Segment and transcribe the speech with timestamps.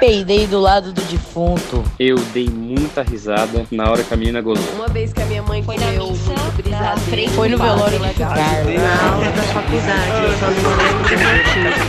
[0.00, 1.84] peidei do lado do defunto.
[1.98, 4.64] Eu dei muita risada na hora que a menina gozou.
[4.74, 7.30] Uma vez que a minha mãe Foi na missa brisadeiro.
[7.32, 8.74] Foi no velório de Carlos.
[8.74, 11.80] Na aula da faculdade, eu só não lembro do motivo.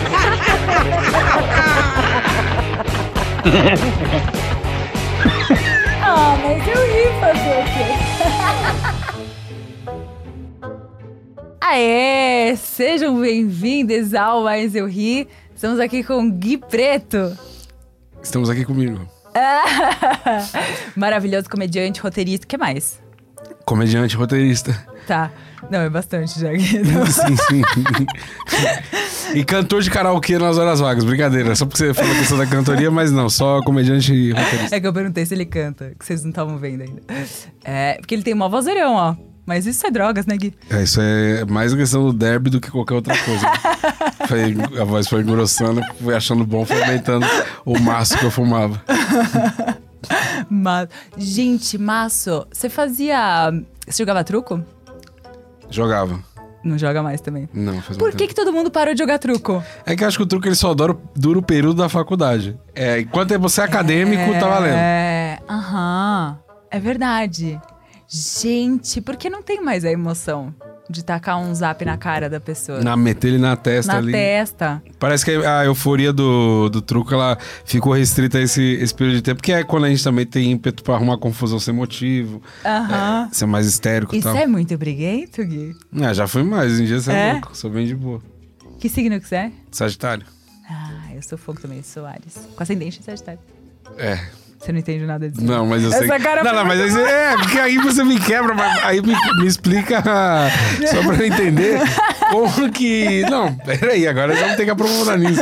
[6.04, 7.90] Ah, mas eu ri fazer o quê?
[11.62, 12.56] Aê!
[12.58, 15.28] Sejam bem-vindos ao Mais Eu Ri.
[15.56, 17.38] Estamos aqui com o Gui Preto.
[18.24, 19.00] Estamos aqui comigo.
[20.96, 22.46] Maravilhoso comediante, roteirista.
[22.46, 23.02] O que mais?
[23.66, 24.76] Comediante, roteirista.
[25.08, 25.32] Tá.
[25.70, 26.52] Não, é bastante já.
[26.52, 26.64] Gui.
[26.66, 27.62] Sim, sim.
[29.36, 31.04] e cantor de karaokê nas horas vagas.
[31.04, 34.76] Brincadeira, só porque você falou a questão da cantoria, mas não, só comediante e roteirista.
[34.76, 37.02] É que eu perguntei se ele canta, que vocês não estavam vendo ainda.
[37.64, 39.16] É, porque ele tem mó vozeirão, ó.
[39.52, 40.54] Mas isso é drogas, né, Gui?
[40.70, 43.46] É, isso é mais questão do derby do que qualquer outra coisa.
[44.26, 47.26] Foi- a voz foi engrossando, fui achando bom, foi aumentando
[47.66, 48.82] o maço que eu fumava.
[50.50, 50.88] Mas,
[51.18, 53.52] gente, Maço, você fazia.
[53.86, 54.64] Você jogava truco?
[55.70, 56.18] Jogava.
[56.64, 57.50] Não joga mais também.
[57.54, 59.62] Não, faz Por que, que todo mundo parou de jogar truco?
[59.86, 62.58] É que eu acho que o truque ele só dura, dura o período da faculdade.
[62.74, 64.76] É, enquanto você é acadêmico, tá valendo.
[64.78, 66.40] É, aham.
[66.70, 67.60] É verdade.
[68.14, 70.54] Gente, por que não tem mais a emoção
[70.90, 72.82] de tacar um zap na cara da pessoa?
[72.82, 74.12] Na, meter ele na testa Na ali.
[74.12, 74.84] testa.
[75.00, 79.22] Parece que a euforia do, do truco ela ficou restrita a esse, esse período de
[79.22, 83.30] tempo, que é quando a gente também tem ímpeto pra arrumar confusão sem motivo, Aham.
[83.32, 84.36] ser mais histérico e Isso tal.
[84.36, 85.74] é muito briguento, Gui?
[86.02, 87.32] Ah, já fui mais, em dia você é, É?
[87.32, 88.22] louco, sou bem de boa.
[88.78, 89.52] Que signo que você é?
[89.72, 90.26] Sagitário.
[90.70, 92.46] Ah, eu sou fogo também, sou Ares.
[92.58, 93.40] Com ascendente em Sagitário.
[93.98, 94.20] É.
[94.62, 95.44] Você não entende nada disso.
[95.44, 96.20] Não, mas eu Essa sei.
[96.20, 99.48] cara não, não, mas aí, é, porque aí você me quebra, mas aí me, me
[99.48, 100.04] explica
[100.88, 101.80] só pra eu entender
[102.30, 103.22] como que.
[103.24, 105.42] Não, peraí, agora vamos ter que aprofundar nisso.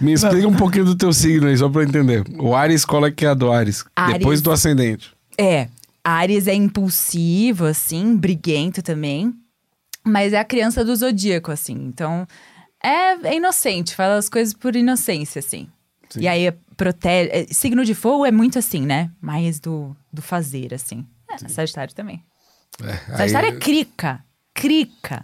[0.00, 2.24] Me explica um pouquinho do teu signo aí, só pra eu entender.
[2.38, 3.84] O Ares, qual é que é a do Ares?
[3.94, 4.18] Áries.
[4.18, 5.12] Depois do ascendente.
[5.38, 5.68] É,
[6.02, 9.30] Ares é impulsivo, assim, briguento também.
[10.02, 11.74] Mas é a criança do zodíaco, assim.
[11.74, 12.26] Então,
[12.82, 15.68] é, é inocente, fala as coisas por inocência, assim.
[16.10, 16.20] Sim.
[16.20, 17.30] E aí, protege.
[17.32, 19.10] é, signo de fogo é muito assim, né?
[19.20, 21.06] Mais do, do fazer, assim.
[21.30, 22.22] É, Sagitário também.
[22.82, 24.24] É, aí- Sagitário é crica.
[24.54, 25.22] Crica.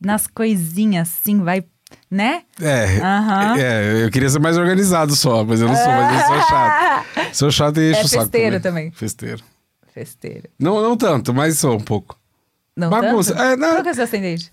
[0.00, 1.64] Nas coisinhas, assim, vai.
[2.10, 2.42] Né?
[2.60, 3.56] É, Aham.
[3.58, 7.02] é, eu queria ser mais organizado só, mas eu não sou, mas eu sou chato.
[7.34, 8.22] Sou chato e encho É o saco.
[8.22, 8.90] festeiro também.
[8.92, 9.44] Festeiro.
[9.92, 10.48] Festeira.
[10.58, 12.18] Não, não tanto, mas sou um pouco.
[12.74, 13.34] Não Bagunça.
[13.34, 13.42] tanto?
[13.44, 13.70] É, não.
[13.72, 14.50] Qual que é o seu ascendente?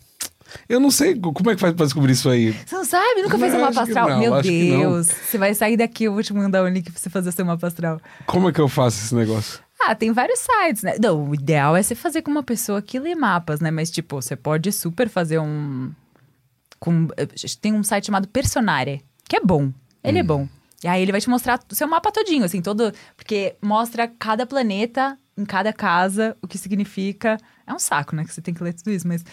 [0.68, 2.52] Eu não sei como é que faz pra descobrir isso aí.
[2.52, 3.22] Você não sabe?
[3.22, 4.10] Nunca fez Não, um que astral?
[4.10, 4.42] não, Meu.
[4.42, 5.08] Deus.
[5.08, 7.68] Você vai sair daqui, eu vou te mandar um link pra você fazer seu mapa
[7.68, 8.00] astral.
[8.26, 9.60] Como é que eu faço esse negócio?
[9.82, 10.96] Ah, tem vários sites, né?
[11.02, 13.72] Não, o ideal é você fazer com uma pessoa que lê mapas, né?
[13.72, 15.92] Mas, tipo, você pode super fazer um.
[16.80, 17.08] Com...
[17.62, 19.72] Tem um site chamado Personare, que é bom.
[20.04, 20.22] Ele Hum.
[20.22, 20.48] é bom.
[20.84, 22.92] E aí ele vai te mostrar o seu mapa todinho, assim, todo.
[23.16, 27.38] Porque mostra cada planeta em cada casa, o que significa.
[27.68, 28.24] É um saco, né?
[28.26, 29.24] Que você tem que ler tudo isso, mas.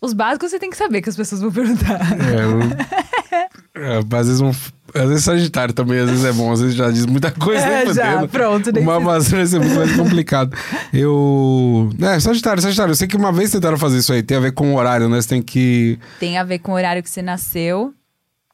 [0.00, 2.00] Os básicos você tem que saber que as pessoas vão perguntar.
[2.12, 6.60] É, eu- é, às vezes um, às vezes Sagitário também, às vezes é bom, às
[6.60, 7.64] vezes já diz muita coisa.
[7.64, 10.56] É, nem já, pronto, nem Uma maçã vai ser muito mais complicado.
[10.92, 11.90] Eu.
[12.00, 12.92] É, Sagitário, Sagitário.
[12.92, 15.08] Eu sei que uma vez tentaram fazer isso aí, tem a ver com o horário,
[15.08, 15.20] né?
[15.20, 15.98] Você tem que.
[16.20, 17.92] Tem a ver com o horário que você nasceu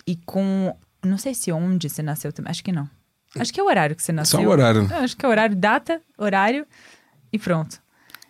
[0.07, 0.75] e com.
[1.05, 2.51] Não sei se onde você nasceu também.
[2.51, 2.89] Acho que não.
[3.37, 4.41] Acho que é o horário que você nasceu.
[4.41, 4.87] Só o horário.
[4.91, 6.67] Eu acho que é horário, data, horário
[7.33, 7.81] e pronto.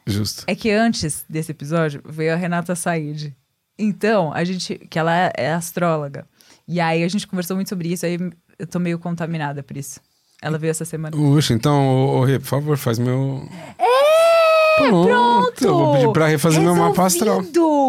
[0.07, 0.45] Justo.
[0.47, 3.35] É que antes desse episódio veio a Renata Said.
[3.79, 4.77] Então, a gente.
[4.91, 6.27] Que ela é astróloga.
[6.67, 8.19] E aí a gente conversou muito sobre isso, aí
[8.59, 10.01] eu tô meio contaminada por isso.
[10.41, 11.17] Ela veio essa semana.
[11.17, 13.49] Puxa, então, ô, ô, Rê, por favor, faz meu.
[13.79, 15.65] É, Pronto!
[15.65, 17.43] Eu vou pedir pra refazer meu mapa astral.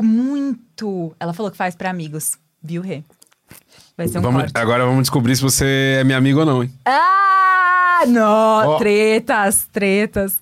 [0.04, 1.16] Muito!
[1.20, 3.04] Ela falou que faz pra amigos, viu, Rê?
[3.98, 4.58] Vai ser um Vamos, corte.
[4.58, 6.72] agora vamos descobrir se você é minha amiga ou não, hein?
[6.86, 8.70] Ah, não!
[8.70, 8.78] Ó.
[8.78, 10.40] Tretas, tretas.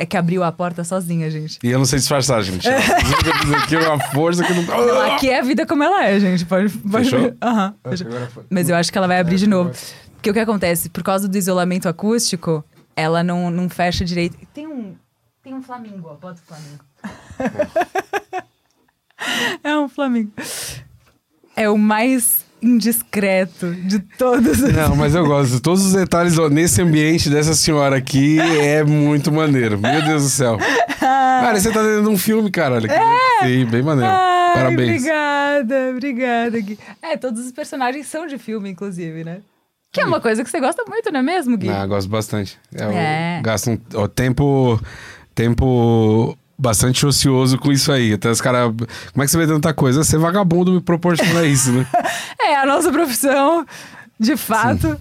[0.00, 1.58] É que abriu a porta sozinha, gente.
[1.60, 2.68] E eu não sei disfarçar, gente.
[2.70, 4.62] Aqui é uma força que não.
[4.62, 6.46] Não, aqui é a vida como ela é, gente.
[6.46, 7.10] Pode, pode...
[7.10, 7.34] Fechou?
[7.82, 8.26] Acho fechou.
[8.28, 8.44] foi.
[8.48, 9.72] Mas eu acho que ela vai abrir de novo.
[10.14, 10.88] Porque o que acontece?
[10.88, 12.64] Por causa do isolamento acústico,
[12.94, 14.38] ela não, não fecha direito.
[14.54, 14.94] Tem um,
[15.42, 16.14] tem um flamingo, ó.
[16.14, 16.84] Bota o flamingo.
[19.64, 20.30] é um flamingo.
[21.56, 24.62] É o mais indiscreto de todos.
[24.62, 25.60] os- Não, mas eu gosto.
[25.60, 29.78] Todos os detalhes ó, nesse ambiente dessa senhora aqui é muito maneiro.
[29.78, 30.58] Meu Deus do céu.
[30.98, 32.74] Cara, você tá dentro de um filme, cara.
[32.76, 33.46] Olha que...
[33.46, 34.10] Sim, bem maneiro.
[34.10, 34.90] Ai, Parabéns.
[35.02, 36.78] Obrigada, obrigada, Gui.
[37.02, 39.38] É, todos os personagens são de filme, inclusive, né?
[39.92, 41.68] Que é uma coisa que você gosta muito, não é mesmo, Gui?
[41.70, 42.58] Ah, gosto bastante.
[42.74, 43.40] É, eu É.
[43.42, 44.80] gasto um ó, tempo,
[45.34, 48.12] tempo bastante ocioso com isso aí.
[48.12, 48.74] Até os caras.
[49.12, 50.02] Como é que você vê tanta coisa?
[50.02, 51.86] Ser vagabundo me proporciona isso, né?
[52.40, 53.64] É a nossa profissão,
[54.18, 54.98] de fato.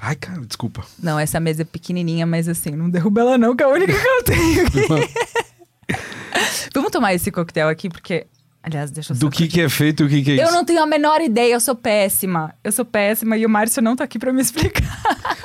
[0.00, 0.84] Ai, cara, desculpa.
[1.02, 3.92] Não, essa mesa é pequenininha, mas assim, não derruba ela não, que é a única
[3.92, 5.14] que eu tenho aqui.
[6.72, 8.26] Vamos tomar esse coquetel aqui, porque...
[8.62, 9.16] Aliás, deixa eu.
[9.16, 10.42] Do que que é feito e o que que é isso?
[10.44, 12.52] Eu não tenho a menor ideia, eu sou péssima.
[12.62, 14.82] Eu sou péssima e o Márcio não tá aqui pra me explicar.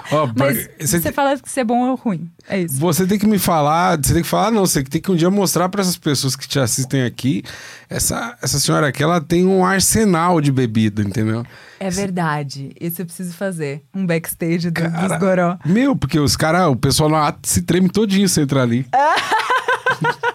[0.10, 2.30] Pra- Mas você, você fala que se é bom ou ruim.
[2.50, 2.76] É isso.
[2.80, 5.30] você tem que me falar, você tem que falar, não, você tem que um dia
[5.30, 7.44] mostrar pra essas pessoas que te assistem aqui,
[7.90, 11.46] essa, essa senhora aqui, ela tem um arsenal de bebida, entendeu?
[11.80, 12.72] É verdade.
[12.82, 13.84] Isso eu preciso fazer.
[13.94, 15.58] Um backstage do, Cara, dos goró.
[15.66, 18.86] Meu, porque os caras, o pessoal lá se treme todinho se entrar ali.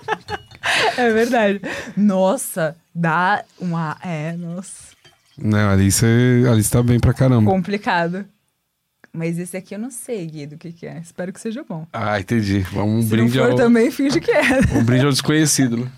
[0.96, 1.60] É verdade.
[1.96, 3.96] Nossa, dá uma.
[4.04, 4.88] É, nossa.
[5.36, 7.50] Não, ali você ali você tá bem pra caramba.
[7.50, 8.24] Complicado.
[9.12, 10.98] Mas esse aqui eu não sei, Guido, o que, que é.
[10.98, 11.86] Espero que seja bom.
[11.92, 12.60] Ah, entendi.
[12.72, 14.42] Vamos um Se brinde não for ao, também, finge que é.
[14.76, 15.90] um brinde ao desconhecido, né?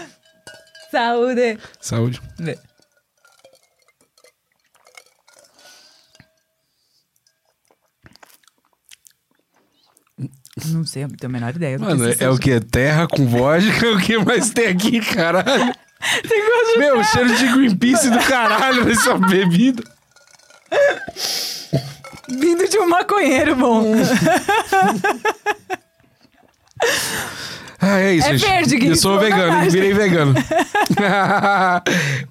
[0.90, 1.58] Saúde!
[1.80, 2.20] Saúde.
[2.38, 2.58] Vê.
[10.66, 11.78] Não sei, não tenho a menor ideia.
[11.78, 12.60] do que Mano, é, é o que?
[12.60, 13.86] Terra com vodka?
[13.92, 15.46] O que mais tem aqui, caralho?
[16.26, 19.82] Tem gosto de Meu, cheiro de Greenpeace do caralho nessa bebida.
[22.26, 23.92] Vindo de um maconheiro bom.
[27.78, 28.48] Ah, é isso, É gente.
[28.50, 30.34] verde, Gui, Eu sou vegano, virei vegano.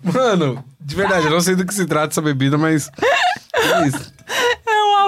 [0.04, 2.90] Mano, de verdade, eu não sei do que se trata essa bebida, mas.
[3.54, 4.14] É isso.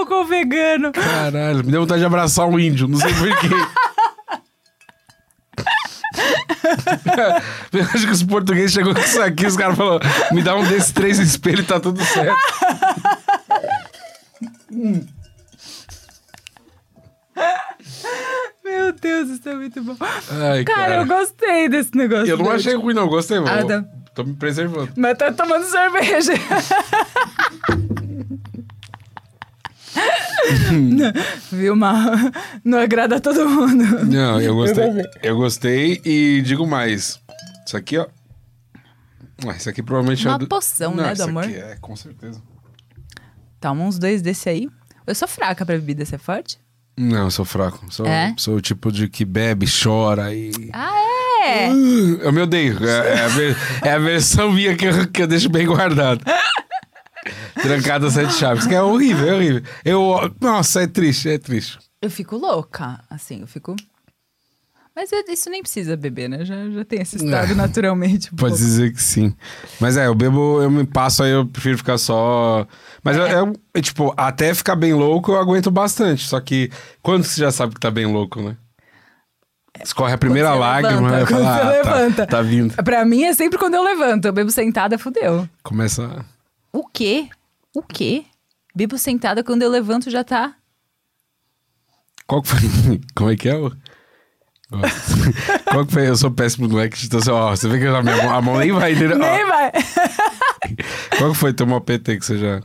[0.01, 0.91] Álcool vegano.
[0.91, 3.47] Caralho, me deu vontade de abraçar um índio, não sei porquê.
[7.73, 9.99] Eu acho que os portugueses chegou com isso aqui, os caras falaram:
[10.31, 12.37] me dá um desses três espelhos e tá tudo certo.
[18.63, 19.95] Meu Deus, isso é muito bom.
[20.01, 20.95] Ai, Cara, cara.
[21.01, 22.27] eu gostei desse negócio.
[22.27, 22.61] Eu não verde.
[22.61, 23.07] achei ruim, não.
[23.07, 23.51] Gostei, mano.
[23.59, 23.83] Ah, tá.
[24.13, 24.91] Tô me preservando.
[24.95, 26.33] Mas tá tomando cerveja.
[31.51, 31.95] Viu, Mal?
[32.63, 34.05] Não agrada a todo mundo.
[34.05, 34.85] Não, eu gostei.
[35.21, 37.19] Eu gostei e digo mais.
[37.65, 38.07] Isso aqui, ó.
[39.47, 40.47] Ah, Isso aqui provavelmente Uma é do...
[40.47, 41.43] poção, Não, né, do amor?
[41.45, 42.41] Aqui é, com certeza.
[43.59, 44.69] Toma uns dois desse aí.
[45.07, 46.59] Eu sou fraca pra bebida, você é forte?
[46.97, 47.83] Não, eu sou fraco.
[47.89, 48.35] Sou, É?
[48.37, 50.51] sou o tipo de que bebe, chora e.
[50.73, 50.91] Ah,
[51.43, 51.69] é?
[51.69, 52.77] Eu me odeio.
[52.87, 55.65] É, é a, ver- é a versão minha que eu, que eu deixo bem
[57.61, 57.81] guardado.
[57.81, 58.65] Trancada sete chaves.
[58.67, 59.61] Que é horrível, é horrível.
[59.85, 60.35] Eu.
[60.39, 61.77] Nossa, é triste, é triste.
[62.01, 63.75] Eu fico louca, assim, eu fico...
[64.95, 66.43] Mas é- isso nem precisa beber, né?
[66.43, 67.55] Já, já tem esse estado É.
[67.55, 68.27] naturalmente.
[68.27, 68.57] um Pode pouco.
[68.57, 69.33] dizer que sim.
[69.79, 72.67] Mas é, eu bebo, eu me passo aí, eu prefiro ficar só.
[73.03, 76.27] Mas eu, eu- eu, tipo, até ficar bem louco eu aguento bastante.
[76.27, 76.69] Só que
[77.01, 78.57] quando você já sabe que tá bem louco, né?
[79.81, 81.25] Escorre a primeira lágrima, levanta, né?
[81.25, 82.83] quando Fala, você ah, tá, levanta." tá vindo.
[82.83, 84.25] Pra mim é sempre quando eu levanto.
[84.25, 85.47] Eu bebo sentada, fudeu.
[85.63, 86.03] Começa.
[86.05, 86.25] a-
[86.73, 87.29] O quê?
[87.73, 88.25] O quê?
[88.75, 90.55] Bebo sentada quando eu levanto já tá.
[92.27, 92.59] Qual que foi?
[93.15, 93.53] Como é que é?
[95.69, 96.07] Qual que foi?
[96.07, 98.41] Eu sou péssimo no act, então assim, ó, você vê que a, minha mão, a
[98.41, 99.17] mão nem vai, entendeu?
[99.17, 99.71] Ó, Nem vai.
[101.17, 102.61] qual que foi teu maior PT que você já.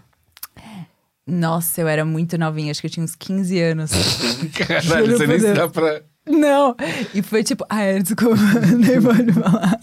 [1.27, 3.91] Nossa, eu era muito novinha, acho que eu tinha uns 15 anos.
[4.55, 6.03] Caralho, você nem se dá pra.
[6.25, 6.77] Não.
[7.13, 8.37] E foi tipo, ah, é, desculpa,
[8.79, 9.79] nem pode falar.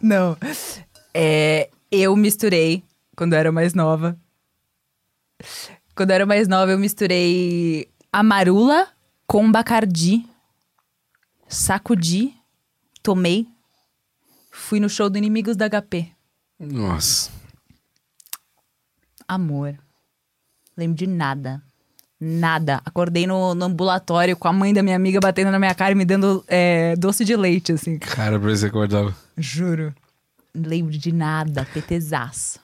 [0.00, 0.36] Não.
[1.14, 2.82] É, eu misturei
[3.16, 4.16] quando eu era mais nova.
[5.94, 8.88] Quando eu era mais nova, eu misturei amarula
[9.26, 10.24] com bacardi.
[11.48, 12.34] Sacudi,
[13.02, 13.46] tomei.
[14.50, 16.08] Fui no show do Inimigos da HP.
[16.58, 17.30] Nossa.
[19.26, 19.78] Amor.
[20.76, 21.62] Lembro de nada.
[22.20, 22.80] Nada.
[22.84, 25.94] Acordei no, no ambulatório com a mãe da minha amiga batendo na minha cara e
[25.94, 27.98] me dando é, doce de leite, assim.
[27.98, 29.14] Cara, pra você acordava.
[29.36, 29.94] Juro.
[30.54, 31.66] Lembro de nada.
[31.72, 32.58] PTzaço.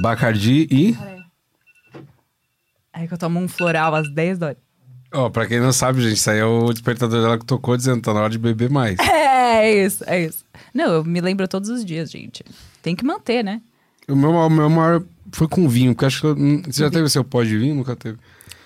[0.00, 0.96] Bacardi e.
[2.92, 4.56] Aí que eu tomo um floral às 10 horas.
[5.12, 8.02] Ó, pra quem não sabe, gente, isso aí é o despertador dela que tocou dizendo
[8.02, 8.96] tá na hora de beber mais.
[9.48, 10.44] É, é isso, é isso.
[10.74, 12.44] Não, eu me lembro todos os dias, gente.
[12.82, 13.62] Tem que manter, né?
[14.06, 16.26] o, meu, o meu maior foi com vinho, porque acho que.
[16.26, 17.74] eu- hum, Você já teve seu pó de vinho?
[17.74, 18.18] Nunca teve.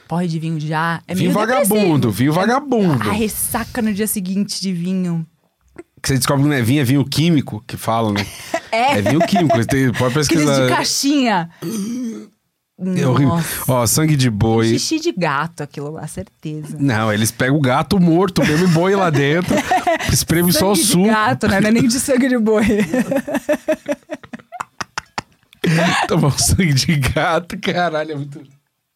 [0.08, 1.00] Porre de vinho já.
[1.06, 1.68] É vinho vagabundo,
[2.08, 2.10] depressivo.
[2.12, 3.08] vinho vagabundo.
[3.08, 5.24] A ressaca no dia seguinte de vinho.
[6.02, 8.26] Que você descobre que não é vinho, é vinho químico, que fala, né?
[8.72, 8.98] É.
[8.98, 10.62] É vinho químico, tem- pode Aqueles pesquisar.
[10.66, 11.50] de caixinha.
[12.96, 13.38] É horrível.
[13.68, 14.66] Ó, sangue de boi.
[14.78, 16.74] Xixi de gato, aquilo lá, certeza.
[16.80, 19.54] Não, eles pegam o gato morto mesmo boi lá dentro,
[20.10, 21.04] espreme só o suco.
[21.06, 21.60] gato, né?
[21.60, 22.64] Não é nem de sangue de boi.
[26.08, 28.40] Tomar um sangue de gato, caralho, é muito.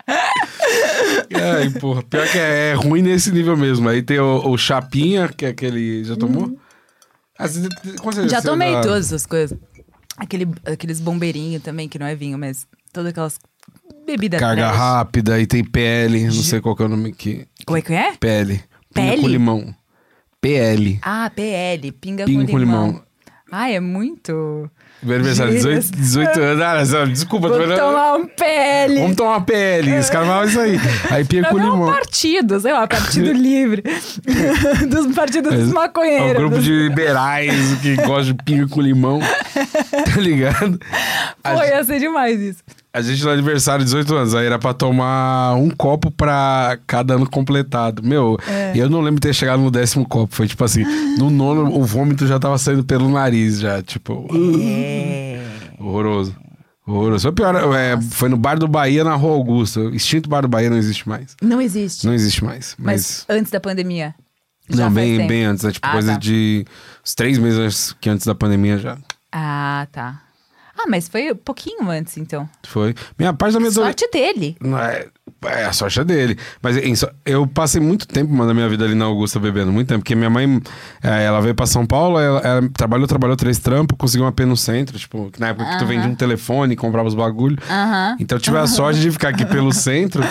[0.09, 2.03] Ai, porra.
[2.03, 3.89] Pior que é, é ruim nesse nível mesmo.
[3.89, 6.03] Aí tem o, o Chapinha, que é aquele.
[6.05, 6.57] Já tomou?
[6.59, 6.66] Ah,
[7.39, 8.29] você-.
[8.29, 9.59] Já tomei dá- todas essas coisas.
[10.17, 13.39] Aquele, aqueles bombeirinhos também, que não é vinho, mas todas aquelas
[14.07, 14.77] bebidas Carga trash.
[14.77, 17.47] rápida e tem PL, não sei qual que é o nome que.
[17.67, 18.13] Como é que é?
[18.17, 18.55] PL.
[18.95, 19.21] Pinga PL?
[19.23, 19.75] com limão.
[20.41, 20.99] PL.
[21.03, 22.87] Ah, PL, pinga, Pinga com, com limão.
[22.89, 23.03] limão.
[23.53, 24.71] Ai, é muito...
[25.03, 26.63] Meu aniversário, 18, 18 anos.
[26.63, 27.77] Ah, não, desculpa, tô vendo.
[27.77, 28.99] tomar um PL.
[29.01, 29.91] Vamos tomar PL.
[29.93, 30.81] Esse cara fala isso aí.
[31.11, 31.93] Aí pinga com Não é um limão.
[31.93, 33.85] partido, sei lá, partido livre.
[34.89, 36.37] dos partidos dos É um maconheiros.
[36.39, 39.21] grupo de liberais que gosta de pinga com limão.
[39.21, 40.81] Tá ligado?
[41.43, 42.63] Pô, ia ser demais isso.
[42.97, 47.15] A gente no aniversário de 18 anos, aí era pra tomar um copo pra cada
[47.15, 48.03] ano completado.
[48.03, 48.73] Meu, É.
[48.75, 50.35] eu não lembro de ter chegado no décimo copo.
[50.35, 50.83] Foi tipo assim,
[51.19, 53.83] no nono o vômito já tava saindo pelo nariz, já.
[53.83, 55.41] Tipo, É.
[55.79, 56.35] horroroso.
[56.87, 57.23] Horroroso.
[57.25, 59.81] Foi pior, é, foi no Bar do Bahia, na Rua Augusta.
[59.81, 61.35] O extinto Bar do Bahia não existe mais.
[61.43, 62.07] Não existe.
[62.07, 62.77] Não existe mais.
[62.79, 64.15] Mas, Mas, antes da pandemia.
[64.73, 65.73] não, bem, bem antes, né?
[65.73, 66.19] Tipo, Ah, coisa tá.
[66.19, 66.65] de
[67.05, 68.97] uns três meses antes, que antes da pandemia já.
[69.33, 70.23] Ah, tá.
[70.79, 72.49] Ah, mas foi um pouquinho antes, então.
[72.67, 72.95] Foi.
[73.19, 73.71] Minha parte da minha.
[73.71, 74.57] Sorte dele.
[74.61, 75.07] Não é,
[75.45, 76.39] é, a sorte é dele.
[76.63, 80.01] Mas em eu passei muito tempo da minha vida ali na Augusta bebendo, muito tempo.
[80.01, 80.61] Porque minha mãe,
[81.03, 84.45] é, ela veio pra São Paulo, ela, ela trabalhou, trabalhou três trampos, conseguiu uma P
[84.45, 87.59] no centro, tipo, na época que tu vendia um telefone, comprava os bagulho.
[87.69, 88.17] Aham.
[88.21, 90.23] Então eu tive a sorte de ficar aqui pelo centro.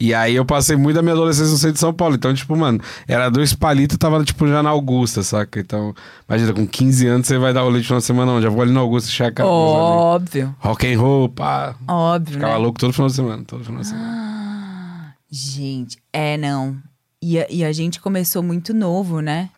[0.00, 2.14] E aí eu passei muito da minha adolescência no centro de São Paulo.
[2.14, 5.60] Então, tipo, mano, era dois palitos, tava, tipo, já na Augusta, saca?
[5.60, 5.94] Então,
[6.26, 8.40] imagina, com 15 anos você vai dar o leite na semana, não.
[8.40, 9.46] Já vou ali na Augusta checar.
[9.46, 10.54] Óbvio.
[10.58, 11.74] Rock and roll, pá.
[11.86, 12.58] Óbvio, Ficava né?
[12.58, 15.14] louco todo final de semana, todo final de semana.
[15.30, 16.78] Gente, é não.
[17.22, 19.50] E a, e a gente começou muito novo, né?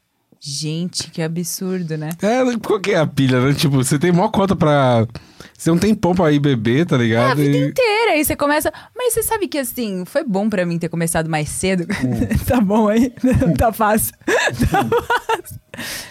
[0.44, 2.08] Gente, que absurdo, né?
[2.20, 3.54] É, qual que é a pilha, né?
[3.54, 5.06] Tipo, você tem maior cota pra.
[5.56, 7.36] Você não tem pão pra ir beber, tá É a ligado?
[7.36, 8.10] vida E- inteira.
[8.12, 8.72] Aí você começa.
[8.96, 11.84] Mas você sabe que assim, foi bom pra mim ter começado mais cedo.
[12.04, 12.26] Hum.
[12.44, 13.10] tá bom aí?
[13.56, 14.12] tá fácil.
[14.68, 15.62] Tá fácil.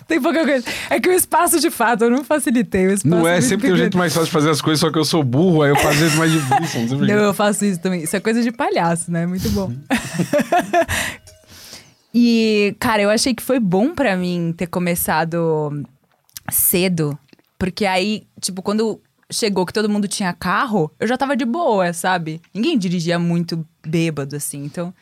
[0.07, 0.65] Tem pouca coisa.
[0.89, 3.07] É que o espaço de fato, eu não facilitei o espaço.
[3.15, 5.05] Não é, sempre tem um jeito mais fácil de fazer as coisas, só que eu
[5.05, 6.97] sou burro, aí eu faço o jeito mais difícil.
[6.97, 7.05] Não.
[7.05, 8.01] Não, eu faço isso também.
[8.03, 9.27] Isso é coisa de palhaço, né?
[9.27, 9.71] Muito bom.
[12.13, 15.83] E, cara, eu achei que foi bom pra mim ter começado
[16.49, 17.17] cedo.
[17.57, 18.99] Porque aí, tipo, quando
[19.31, 22.41] chegou que todo mundo tinha carro, eu já tava de boa, sabe?
[22.53, 24.63] Ninguém dirigia muito bêbado, assim.
[24.65, 24.93] Então,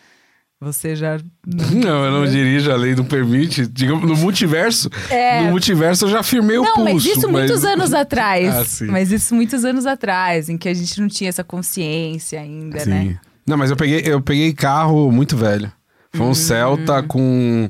[0.62, 1.18] você já.
[1.48, 3.66] Não, eu não dirijo, a lei não permite.
[3.66, 5.42] Digamos, no multiverso, É.
[5.42, 6.94] no multiverso eu já firmei o Não, pulso.
[6.94, 8.54] mas isso muitos anos atrás.
[8.56, 8.86] Ah, sim.
[8.88, 12.90] Mas isso muitos anos atrás, em que a gente não tinha essa consciência ainda, Sim.
[12.90, 13.20] né?
[13.48, 15.72] Não, mas eu peguei, eu peguei carro muito velho.
[16.14, 16.30] Foi Hum.
[16.30, 17.70] um Celta com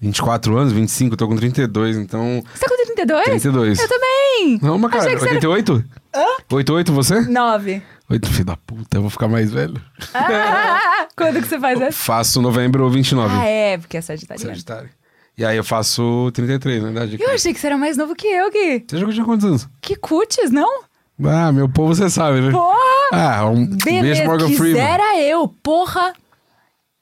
[0.00, 2.42] 24 anos, 25, eu tô com 32, então.
[2.54, 3.24] Você tá com 32?
[3.24, 3.78] 32.
[3.80, 4.58] Eu também!
[4.62, 5.84] Não, mas cara, Achei que você era- 88?
[6.14, 6.24] Hã?
[6.52, 7.20] 88 você?
[7.22, 7.82] Nove.
[8.10, 9.80] 8, filho da puta, eu vou ficar mais velho.
[10.12, 11.96] Ah, quando que você faz essa?
[11.96, 13.34] Faço novembro 29.
[13.34, 14.50] Ah, é, porque é sagitariano.
[14.50, 14.90] Sagitário.
[15.36, 17.16] E aí eu faço 33, na verdade.
[17.20, 18.84] Eu achei que você era mais novo que eu, Gui.
[18.86, 19.68] Você jogou tinha quantos anos?
[19.80, 20.82] Que cutis, não?
[21.24, 22.50] Ah, meu povo você sabe, né?
[22.52, 22.74] Porra!
[23.12, 24.74] Ah, um beijo Beleza, Morgan Freeman.
[24.82, 26.12] quisera eu, porra!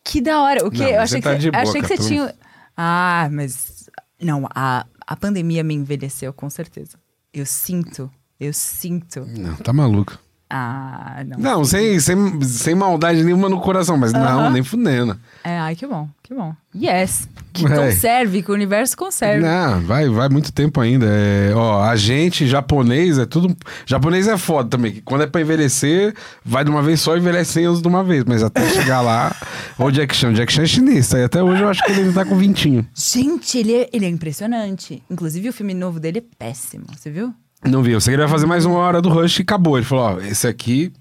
[0.05, 0.67] Que da hora.
[0.67, 0.79] O quê?
[0.79, 2.35] Não, eu achei você tá que, de boa, achei que você tinha...
[2.77, 3.89] Ah, mas...
[4.21, 6.99] Não, a, a pandemia me envelheceu, com certeza.
[7.33, 9.25] Eu sinto, eu sinto.
[9.27, 10.19] Não, tá maluco.
[10.55, 11.39] Ah, não.
[11.39, 15.19] Não, sem, sem, sem maldade nenhuma no coração, mas não, nem fudendo.
[15.43, 16.55] É, ai, que bom, que bom.
[16.77, 17.27] Yes.
[17.55, 17.79] Que Vai.
[17.91, 19.43] conserve, que o universo conserve.
[19.43, 21.07] Não, vai, vai muito tempo ainda.
[21.09, 23.57] É, ó, a gente, japonês, é tudo.
[23.87, 24.93] Japonês é foda também.
[24.93, 27.89] que Quando é pra envelhecer, vai de uma vez só e envelhece 100 anos de
[27.89, 28.25] uma vez.
[28.25, 29.35] Mas até chegar lá.
[29.79, 31.09] Ô, Jack Chan, Jack Chan é chinês.
[31.09, 31.19] tá?
[31.19, 32.87] E até hoje eu acho que ele ainda tá com vintinho.
[32.95, 35.03] Gente, ele é, ele é impressionante.
[35.11, 37.33] Inclusive, o filme novo dele é péssimo, você viu?
[37.65, 37.93] Não vi.
[37.93, 39.77] Eu sei que ele vai fazer mais uma hora do Rush e acabou.
[39.79, 40.93] Ele falou: ó, esse aqui.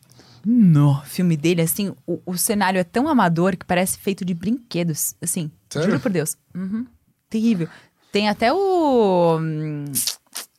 [0.45, 5.13] No filme dele, assim, o, o cenário é tão amador que parece feito de brinquedos.
[5.21, 5.89] Assim, Sério?
[5.89, 6.35] juro por Deus.
[6.55, 6.85] Uhum.
[7.29, 7.67] Terrível.
[8.11, 9.37] Tem até o.
[9.39, 9.85] hum,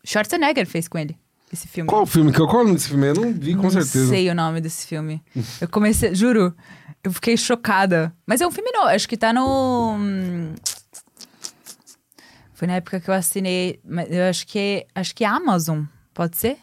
[0.05, 1.17] Schwarzenegger fez com ele,
[1.53, 1.89] esse filme.
[1.89, 2.33] Qual o filme?
[2.33, 3.09] Qual é o nome desse filme?
[3.09, 4.09] Eu não vi, com Não certeza.
[4.09, 5.21] sei o nome desse filme.
[5.61, 6.55] Eu comecei, juro,
[7.05, 8.13] eu fiquei chocada.
[8.27, 9.99] Mas é um filme novo, acho que tá no.
[12.63, 13.81] Foi na época que eu assinei.
[13.85, 15.81] mas Eu acho que acho que é Amazon,
[16.15, 16.57] pode ser?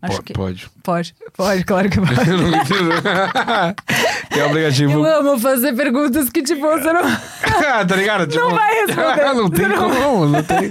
[0.00, 0.70] Acho Po- que Pode.
[0.84, 2.14] pode, pode, claro que pode.
[2.30, 2.92] Eu não entendo.
[4.30, 4.92] é o aplicativo.
[4.92, 7.02] Eu amo fazer perguntas que, tipo, você não.
[7.88, 8.28] tá ligado?
[8.28, 9.34] Tipo, vai responder.
[9.34, 9.76] não tem Não.
[9.90, 10.68] como, não tem,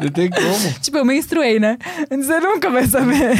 [0.00, 0.72] não tem como.
[0.80, 1.76] Tipo, eu menstruei, né?
[2.08, 3.36] Você nunca vai saber.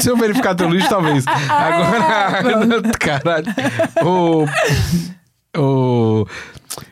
[0.00, 1.24] Se eu verificar teu lixo, talvez.
[1.28, 3.46] Agora, caralho.
[4.04, 4.46] O,
[5.56, 6.26] o,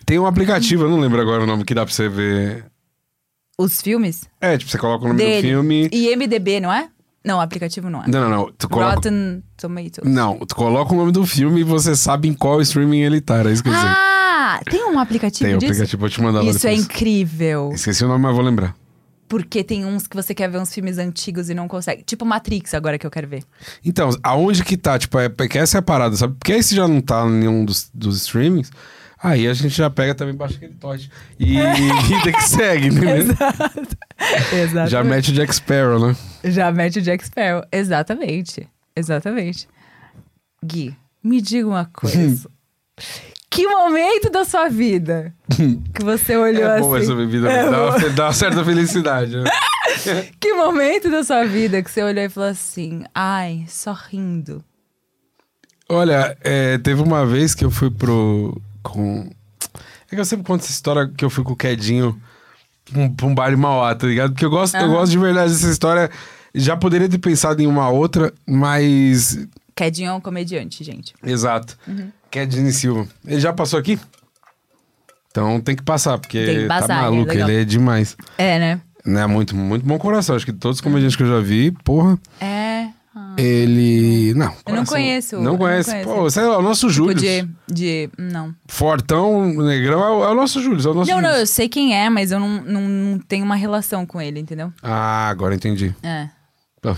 [0.07, 2.70] tem um aplicativo, eu não lembro agora o nome que dá pra você ver.
[3.63, 5.49] Os filmes É, tipo, você coloca o nome do dele.
[5.49, 5.89] filme.
[5.93, 6.89] E MDB, não é?
[7.25, 8.09] Não, o aplicativo não é.
[8.09, 8.53] Não, não, não.
[8.57, 8.95] Tu coloca...
[8.95, 10.11] Rotten Tomatoes.
[10.11, 13.37] Não, tu coloca o nome do filme e você sabe em qual streaming ele tá.
[13.37, 13.75] Era isso que eu.
[13.75, 15.73] Ah, tem um aplicativo Tem o disso?
[15.73, 16.85] aplicativo, vou te mandar lá Isso é depois.
[16.87, 17.71] incrível.
[17.75, 18.75] Esqueci o nome, mas vou lembrar.
[19.29, 22.03] porque tem uns que você quer ver uns filmes antigos e não consegue.
[22.03, 23.45] Tipo Matrix, agora que eu quero ver.
[23.85, 24.99] Então, aonde que tá?
[24.99, 26.35] Tipo, é, porque essa é a parada, sabe?
[26.39, 28.71] Porque aí se já não tá em nenhum dos, dos streamings,
[29.23, 31.11] aí a gente já pega também, baixa aquele tote.
[31.39, 33.35] E vida que segue, entendeu?
[34.53, 34.91] Exato.
[34.91, 36.17] Já mete o Jack Sparrow, né?
[36.45, 37.63] Já mete o Jack Sparrow.
[37.71, 38.69] Exatamente.
[38.97, 39.69] Exatamente.
[40.65, 42.49] Gui, me diga uma coisa.
[43.51, 45.33] que momento da sua vida
[45.95, 46.81] que você olhou É assim?
[46.83, 49.37] bom essa bebida, É dá, uma, dá uma certa felicidade.
[49.37, 49.45] Né?
[50.39, 54.65] Que momento da sua vida que você olhou e falou assim: ai, só rindo.
[55.89, 58.59] Olha, é, teve uma vez que eu fui pro.
[58.83, 59.31] Com...
[60.11, 62.21] É que eu sempre conto essa história que eu fui com o Quedinho
[63.17, 64.33] pra um, um em Mauá, tá ligado?
[64.33, 66.11] Porque eu gosto, eu gosto de verdade dessa história.
[66.55, 69.47] Já poderia ter pensado em uma outra, mas.
[69.75, 71.15] Quedinho é um comediante, gente.
[71.23, 71.79] Exato.
[72.31, 73.07] Quedinho Silva.
[73.25, 73.99] Ele já passou aqui?
[75.31, 77.49] Então tem que passar, porque que tá passar, é maluco, legal.
[77.49, 78.17] ele é demais.
[78.37, 78.81] É, né?
[79.05, 79.27] Né?
[79.27, 80.35] Muito, muito bom coração.
[80.35, 82.70] Acho que todos os comediantes que eu já vi, porra, É.
[83.41, 84.35] ele.
[84.35, 84.47] Não.
[84.47, 85.91] Eu não coração- conheço, Não não conhece.
[85.91, 86.09] conheço.
[86.09, 87.15] Pô, lá, o nosso Júlio.
[87.17, 88.11] Tipo de, de.
[88.19, 88.55] Não.
[88.69, 90.79] Fortão, negrão, é o, é o nosso Júlio.
[90.87, 91.43] É o nosso Não, não, Júlio.
[91.43, 94.73] eu sei quem é, mas eu não, não, não tenho uma relação com ele, entendeu?
[94.83, 95.95] Ah, agora entendi.
[96.03, 96.29] É.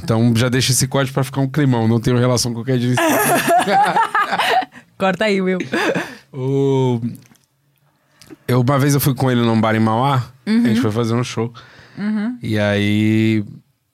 [0.04, 1.88] Então já deixa esse código pra ficar um climão.
[1.88, 2.94] Não tenho relação com o Quedinho
[4.96, 5.58] Corta aí, Will.
[6.32, 7.00] O...
[8.46, 10.64] Eu, uma vez eu fui com ele num bar em Mauá, a Uhum.
[10.66, 11.52] gente foi fazer um show.
[12.42, 13.44] E aí.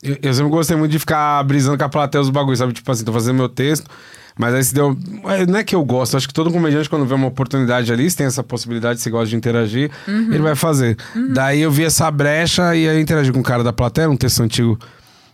[0.03, 2.73] Eu, eu sempre gostei muito de ficar brisando com a plateia os bagulhos, sabe?
[2.73, 3.89] Tipo assim, tô fazendo meu texto.
[4.39, 4.97] Mas aí se deu.
[5.25, 8.09] é, Não é que eu gosto, acho que todo comediante, quando vê uma oportunidade ali,
[8.09, 10.33] se tem essa possibilidade, se gosta de interagir, Uhum.
[10.33, 10.97] ele vai fazer.
[11.35, 14.41] Daí eu vi essa brecha e aí interagi com o cara da plateia, um texto
[14.41, 14.79] antigo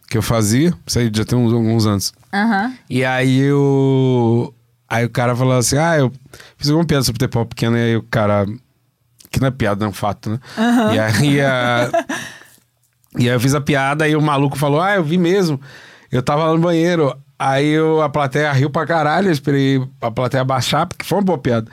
[0.09, 0.73] que eu fazia.
[0.87, 2.14] Isso aí já tem uns, alguns anos.
[2.33, 2.73] Aham.
[2.88, 4.54] E aí eu.
[4.88, 6.11] Aí o cara falou assim: Ah, eu
[6.56, 8.47] fiz alguma piada sobre pau pequeno, e aí o cara.
[9.30, 10.38] Que não é piada, é um fato, né?
[10.94, 11.90] E aí a.
[13.18, 15.61] E aí eu fiz a piada, aí o maluco falou: Ah, eu vi mesmo.
[16.11, 17.14] Eu tava lá no banheiro.
[17.37, 21.25] Aí eu, a plateia riu pra caralho, eu esperei a plateia baixar, porque foi uma
[21.25, 21.71] boa piada.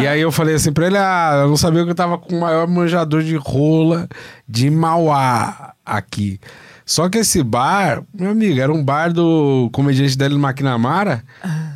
[0.00, 2.36] E aí eu falei assim pra ele: Ah, eu não sabia que eu tava com
[2.36, 4.08] o maior manjador de rola
[4.48, 6.38] de Mauá aqui.
[6.86, 11.22] Só que esse bar, meu amigo, era um bar do comediante dele no McNamara,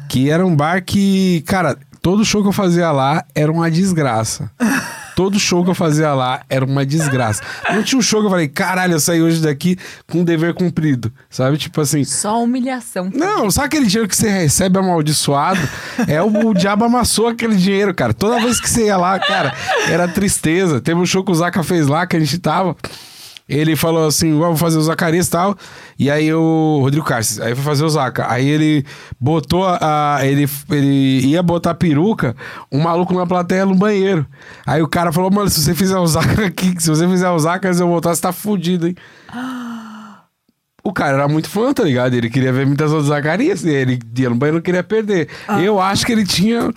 [0.09, 4.51] que era um bar que, cara, todo show que eu fazia lá era uma desgraça.
[5.15, 7.43] Todo show que eu fazia lá era uma desgraça.
[7.73, 9.77] Não tinha um show que eu falei, caralho, eu saí hoje daqui
[10.09, 11.13] com um dever cumprido.
[11.31, 11.57] Sabe?
[11.57, 12.05] Tipo assim.
[12.05, 13.11] Só humilhação.
[13.15, 15.61] Não, sabe aquele dinheiro que você recebe amaldiçoado?
[16.09, 18.13] É o, o diabo amassou aquele dinheiro, cara.
[18.13, 19.55] Toda vez que você ia lá, cara,
[19.89, 20.81] era tristeza.
[20.81, 22.77] Teve um show que o Zaca fez lá, que a gente tava.
[23.49, 25.55] Ele falou assim: "Ó, vou fazer o Zacarias e tal.
[25.99, 28.27] E aí o Rodrigo Carces, aí foi fazer o Zaca.
[28.33, 28.87] Aí ele
[29.21, 30.17] botou a.
[30.17, 32.35] a- ele, ele ia botar a peruca,
[32.73, 34.25] um maluco na plateia no banheiro.
[34.67, 37.39] Aí o cara falou: mano, se você fizer o Zaca aqui, se você fizer o
[37.39, 38.97] Zaca, eu voltar, você tá fudido, hein?
[40.83, 42.13] O cara era muito fã, tá ligado?
[42.15, 43.65] Ele queria ver imitação do Zacarias.
[43.65, 45.29] Ele ia no banheiro não queria perder.
[45.63, 46.71] Eu acho que ele tinha.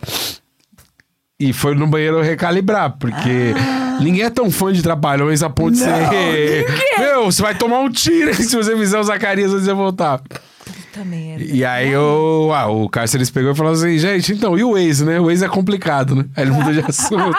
[1.40, 3.54] E foi no banheiro recalibrar, porque
[4.00, 6.66] ninguém é tão fã de Trapalhões a ponto de ser.
[7.00, 10.20] Meu, você vai tomar um tiro se você fizer o Zacarias antes de voltar.
[10.20, 11.44] Puta merda.
[11.44, 15.06] E aí eu, ah, o Cárceres pegou e falou assim: gente, então, e o Waze,
[15.06, 15.20] né?
[15.20, 16.26] O Waze é complicado, né?
[16.36, 17.38] Aí ele mudou de assunto.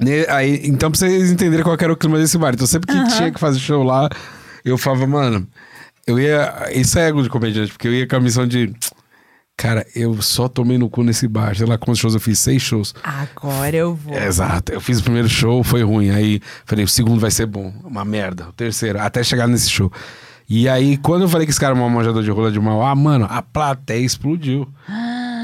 [0.00, 2.54] Ne- aí, então, pra vocês entenderem qual que era o clima desse bar.
[2.54, 4.08] Então, sempre que tinha que fazer show lá,
[4.64, 5.46] eu falava, mano,
[6.06, 6.70] eu ia.
[6.72, 8.72] Isso é ego de comediante, porque eu ia com a missão de.
[9.58, 11.56] Cara, eu só tomei no cu nesse bar.
[11.56, 12.94] Sei lá quantos shows eu fiz, seis shows.
[13.02, 14.16] Agora eu vou.
[14.16, 14.72] Exato.
[14.72, 16.10] Eu fiz o primeiro show, foi ruim.
[16.10, 17.72] Aí falei, o segundo vai ser bom.
[17.84, 18.48] Uma merda.
[18.48, 19.92] O terceiro, até chegar nesse show.
[20.48, 22.82] E aí, quando eu falei que esse cara é um manjador de rola de mal,
[22.86, 24.66] ah, mano, a plateia explodiu.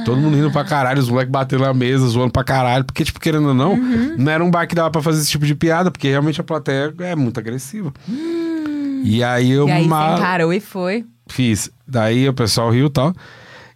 [0.05, 2.85] Todo mundo rindo pra caralho, os moleques batendo na mesa, zoando pra caralho.
[2.85, 4.14] Porque, tipo, querendo ou não, Uhum.
[4.16, 6.44] não era um bar que dava pra fazer esse tipo de piada, porque realmente a
[6.44, 7.92] plateia é muito agressiva.
[9.03, 9.68] E aí eu Hum.
[9.68, 11.05] E aí ma- você encarou e foi.
[11.29, 11.68] Fiz.
[11.87, 13.12] Daí o pessoal riu e tal.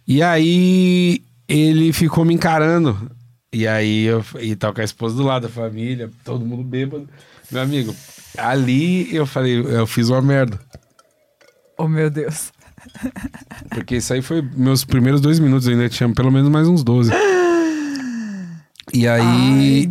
[0.09, 3.11] E aí ele ficou me encarando.
[3.53, 7.07] E aí eu e tal com a esposa do lado, a família, todo mundo bêbado.
[7.51, 7.95] Meu amigo,
[8.35, 10.59] ali eu falei, eu fiz uma merda.
[11.77, 12.51] Oh, meu Deus.
[13.69, 17.11] Porque isso aí foi meus primeiros dois minutos, ainda tinha pelo menos mais uns 12.
[18.91, 19.87] E aí,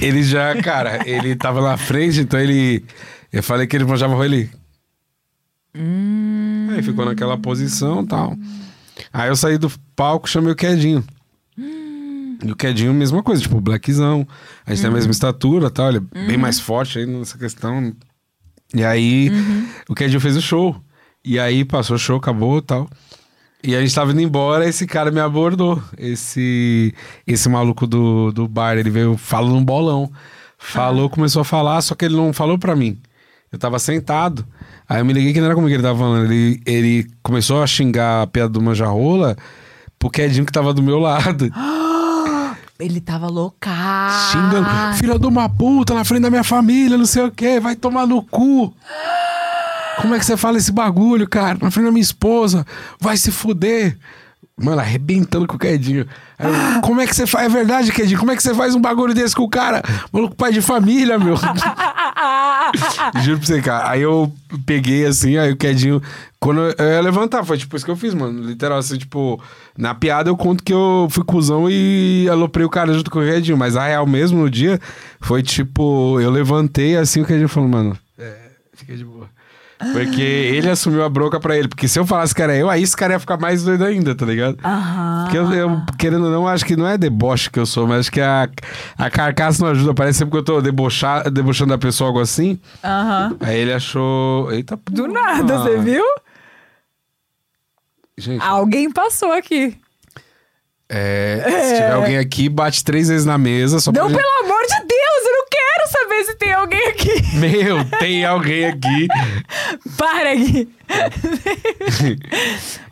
[0.00, 2.84] ele já, cara, ele tava na frente, então ele.
[3.32, 4.48] Eu falei que ele manjava rola, ele.
[6.72, 8.38] Aí ficou naquela posição e tal.
[9.12, 11.04] Aí eu saí do palco, chamei o Quedinho.
[12.44, 14.26] E o Quedinho, mesma coisa, tipo, blackzão.
[14.64, 17.38] A gente tem a mesma estatura e tal, ele é bem mais forte aí nessa
[17.38, 17.94] questão.
[18.74, 19.30] E aí,
[19.88, 20.76] o Quedinho fez o show.
[21.24, 22.88] E aí passou o show, acabou e tal.
[23.62, 25.82] E a gente tava indo embora, esse cara me abordou.
[25.98, 26.94] Esse
[27.26, 30.10] esse maluco do, do bar, ele veio falando um bolão.
[30.58, 33.00] falou, começou a falar, só que ele não falou pra mim.
[33.50, 34.46] Eu tava sentado.
[34.88, 36.32] Aí eu me liguei que não era comigo que ele tava falando.
[36.32, 39.36] Ele, ele começou a xingar a piada do manjarrola
[39.98, 41.50] pro Quedinho que tava do meu lado.
[42.78, 44.32] Ele tava loucaço.
[44.32, 44.68] Xingando,
[44.98, 48.06] filha de uma puta na frente da minha família, não sei o quê, vai tomar
[48.06, 48.74] no cu.
[50.02, 51.56] Como é que você fala esse bagulho, cara?
[51.60, 52.66] Na frente da minha esposa,
[53.00, 53.96] vai se fuder.
[54.58, 56.06] Mano, arrebentando com o Quedinho.
[56.38, 57.44] Aí eu, Como é que você faz?
[57.44, 58.18] É verdade, Quedinho?
[58.18, 59.82] Como é que você faz um bagulho desse com o cara?
[60.10, 61.36] Maluco, pai de família, meu.
[63.22, 63.90] Juro pra você, cara.
[63.90, 64.32] Aí eu
[64.64, 66.00] peguei assim, aí o Quedinho.
[66.40, 68.42] Quando eu, eu ia levantar, foi tipo isso que eu fiz, mano.
[68.42, 69.42] Literal, assim, tipo,
[69.76, 73.24] na piada eu conto que eu fui cuzão e aloprei o cara junto com o
[73.24, 73.58] Quedinho.
[73.58, 74.80] Mas a real mesmo no dia
[75.20, 78.34] foi tipo, eu levantei assim, o Quedinho falou, mano, é,
[78.72, 79.35] fica de boa.
[79.92, 81.68] Porque ele assumiu a bronca pra ele.
[81.68, 84.14] Porque se eu falasse que era eu, aí esse cara ia ficar mais doido ainda,
[84.14, 84.56] tá ligado?
[84.64, 85.24] Aham.
[85.24, 88.00] Porque eu, eu, querendo ou não, acho que não é deboche que eu sou, mas
[88.00, 88.48] acho que a,
[88.96, 89.92] a carcaça não ajuda.
[89.92, 92.58] Parece sempre que eu tô debochar, debochando da pessoa, algo assim.
[92.82, 93.36] Aham.
[93.40, 94.50] Aí ele achou.
[94.50, 95.12] Eita, Do porra.
[95.12, 96.04] nada, você viu?
[98.18, 99.76] Gente, Alguém passou aqui.
[100.88, 103.78] é, se tiver alguém aqui, bate três vezes na mesa.
[103.80, 104.85] Só pra Não, gente- pelo amor de
[106.16, 107.36] saber se tem alguém aqui.
[107.36, 109.08] Meu, tem alguém aqui.
[109.96, 110.68] Para aqui.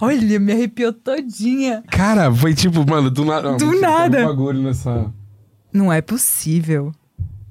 [0.01, 1.83] Olha, me arrepiou todinha.
[1.91, 3.51] Cara, foi tipo, mano, do nada.
[3.51, 4.25] não, Do tem nada.
[4.25, 5.13] Um bagulho nessa.
[5.73, 6.93] Não é possível.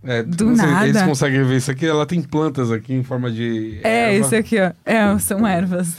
[0.04, 0.88] É, Do sei, nada.
[0.88, 1.86] Eles conseguem ver isso aqui.
[1.86, 3.80] Ela tem plantas aqui em forma de.
[3.84, 4.26] É, erva.
[4.26, 4.72] isso aqui, ó.
[4.86, 5.96] É, são ervas.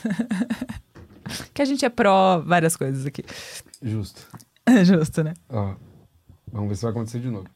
[1.52, 3.24] que a gente é pró várias coisas aqui.
[3.82, 4.22] Justo.
[4.66, 5.34] É justo, né?
[5.48, 5.74] Ó.
[6.52, 7.46] Vamos ver se vai acontecer de novo.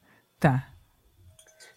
[0.40, 0.64] Tá.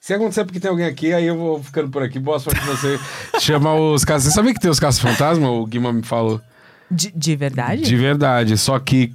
[0.01, 2.17] Se acontecer porque tem alguém aqui, aí eu vou ficando por aqui.
[2.17, 2.99] Boa sorte pra você
[3.39, 4.23] chamar os caças.
[4.23, 5.47] Você sabia que tem os caças fantasma?
[5.51, 6.41] O Guima me falou.
[6.89, 7.83] De, de verdade?
[7.83, 8.57] De verdade.
[8.57, 9.13] Só que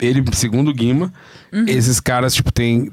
[0.00, 1.12] ele, segundo o Guima,
[1.52, 1.66] Uhum.
[1.68, 2.90] esses caras, tipo, tem.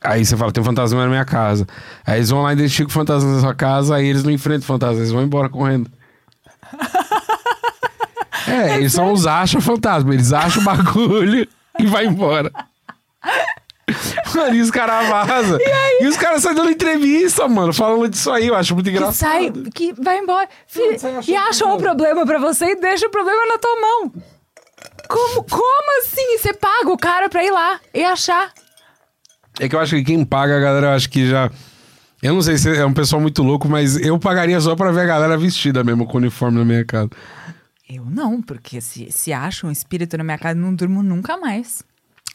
[0.00, 1.68] Aí você fala, tem um fantasma na minha casa.
[2.04, 4.66] Aí eles vão lá, identificam o fantasma na sua casa, aí eles não enfrentam o
[4.66, 5.88] fantasma, eles vão embora correndo.
[8.48, 10.12] é, eles são os acha-fantasma.
[10.12, 11.46] Eles acham o bagulho
[11.78, 12.50] e vai embora.
[14.34, 15.58] Mano, e os caras vazam.
[16.00, 18.46] E, os caras saem dando entrevista, mano, falando disso aí.
[18.46, 19.14] Eu acho muito Que engraçado.
[19.14, 20.48] sai, que vai embora.
[20.66, 20.96] Filho,
[21.28, 24.12] e acham que- o problema pra você e deixa o problema na tua mão.
[25.08, 26.38] Como, como assim?
[26.38, 28.52] Você paga o cara pra ir lá e achar.
[29.60, 31.50] É que eu acho que quem paga, a galera, eu acho que já.
[32.22, 35.02] Eu não sei se é um pessoal muito louco, mas eu pagaria só pra ver
[35.02, 37.10] a galera vestida mesmo com uniforme na minha casa.
[37.88, 41.36] Eu não, porque se, se acha um espírito na minha casa, eu não durmo nunca
[41.36, 41.82] mais.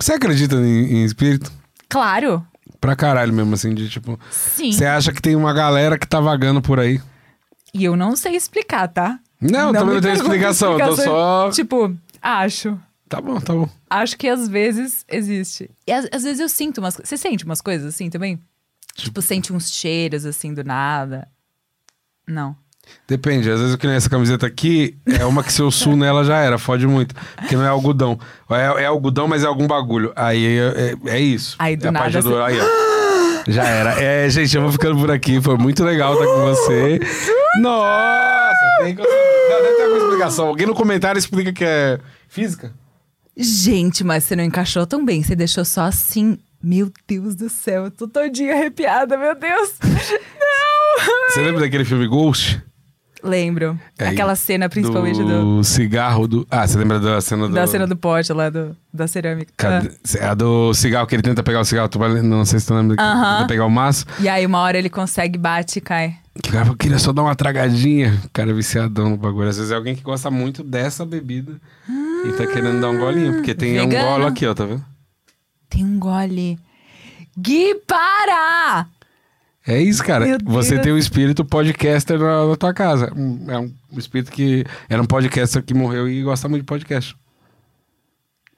[0.02, 1.52] Você acredita em, em espírito?
[1.90, 2.46] Claro.
[2.80, 4.18] Pra caralho mesmo, assim, de tipo.
[4.32, 4.72] Sim.
[4.72, 7.02] Você acha que tem uma galera que tá vagando por aí?
[7.74, 9.20] E eu não sei explicar, tá?
[9.42, 11.50] Não, também não pergunta explicação, eu tô só.
[11.52, 12.80] Tipo, acho.
[13.08, 13.68] Tá bom, tá bom.
[13.90, 15.70] Acho que às vezes existe.
[15.86, 17.10] E às, às vezes eu sinto umas coisas.
[17.10, 18.40] Você sente umas coisas assim também?
[18.96, 21.28] Tipo, sente uns cheiros assim do nada.
[22.28, 22.56] Não.
[23.08, 25.96] Depende, às vezes eu que nem essa camiseta aqui, é uma que se eu suo
[25.96, 27.16] nela já era, fode muito.
[27.38, 28.20] Porque não é algodão.
[28.50, 30.12] É, é algodão, mas é algum bagulho.
[30.16, 31.56] Aí é, é- é isso.
[31.60, 32.90] Aí do é nada parte do- Aí, ó.
[33.48, 34.00] Já era.
[34.02, 35.42] É, gente, eu vou ficando por aqui.
[35.42, 37.00] Foi muito legal estar com você.
[37.60, 39.02] Nossa, tem que...
[39.02, 40.48] Não, deve ter alguma explicação.
[40.48, 42.72] Alguém no comentário explica que é física?
[43.36, 45.24] Gente, mas você não encaixou tão bem.
[45.24, 46.38] Você deixou só assim.
[46.62, 49.76] Meu Deus do céu, eu tô todinha arrepiada, meu Deus.
[49.82, 51.30] Não!
[51.30, 52.62] Você lembra daquele filme Ghost?
[53.24, 53.78] Lembro.
[53.98, 56.48] É, Aquela cena, principalmente do, do cigarro do.
[56.50, 57.54] Ah, você lembra da cena do.
[57.54, 59.52] da cena do pote lá, do, da cerâmica.
[59.58, 59.92] Cadê?
[60.18, 61.90] É a do cigarro, que ele tenta pegar o cigarro.
[61.90, 62.22] Tu vai...
[62.22, 62.96] Não sei se tu lembra.
[62.96, 63.36] que Aham.
[63.38, 64.06] Tenta pegar o maço.
[64.10, 64.22] Ah.
[64.22, 66.16] E aí, uma hora ele consegue, bate e cai.
[66.42, 68.18] Que cara falou, queria só dar uma tragadinha.
[68.24, 69.50] O cara é viciadão no bagulho.
[69.50, 71.60] Às vezes é alguém que gosta muito dessa bebida
[72.26, 73.34] e tá querendo dar um golinho.
[73.34, 74.08] Porque tem um Vegano.
[74.08, 74.84] golo aqui, ó, tá vendo?
[75.70, 76.58] Tem um gole.
[77.38, 78.86] Gui, para!
[79.68, 80.26] É isso, cara.
[80.26, 80.82] Meu Você Deus.
[80.84, 83.14] tem um espírito podcaster na, na tua casa.
[83.16, 87.16] Um- É um espírito que era um podcaster que morreu e gosta muito de podcast.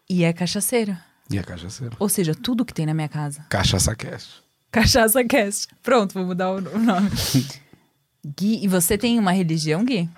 [0.09, 0.95] E é cachaceiro.
[1.29, 1.95] E é cachaceiro.
[1.99, 3.45] Ou seja, tudo que tem na minha casa.
[3.49, 4.41] Cachaça Cast.
[4.71, 5.67] Cachaça Cast.
[5.81, 7.09] Pronto, vou mudar o nome.
[8.37, 10.09] Gui, e você tem uma religião, Gui?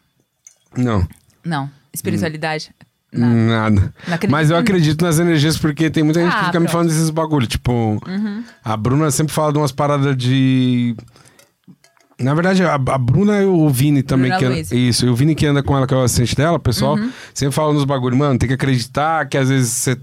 [0.76, 1.08] Não,
[1.43, 1.69] Não.
[1.93, 2.74] Espiritualidade?
[3.13, 3.93] Nada.
[4.30, 6.67] Mas eu acredito nas energias porque tem muita gente que Ah, fica me pronto.
[6.67, 6.71] Uhum.
[6.71, 7.45] falando desses bagulho.
[7.47, 8.02] Tipo,
[8.63, 10.95] a Bruna sempre fala de umas paradas de.
[12.19, 14.30] Na verdade, a, a Bruna e o Vini também.
[14.32, 16.36] Bruna que anda- isso, e o Vini que anda com ela, que é o assistente
[16.36, 17.12] dela, o pessoal, Uhum.
[17.34, 19.97] sempre fala nos bagulho, mano, tem que acreditar que às vezes você.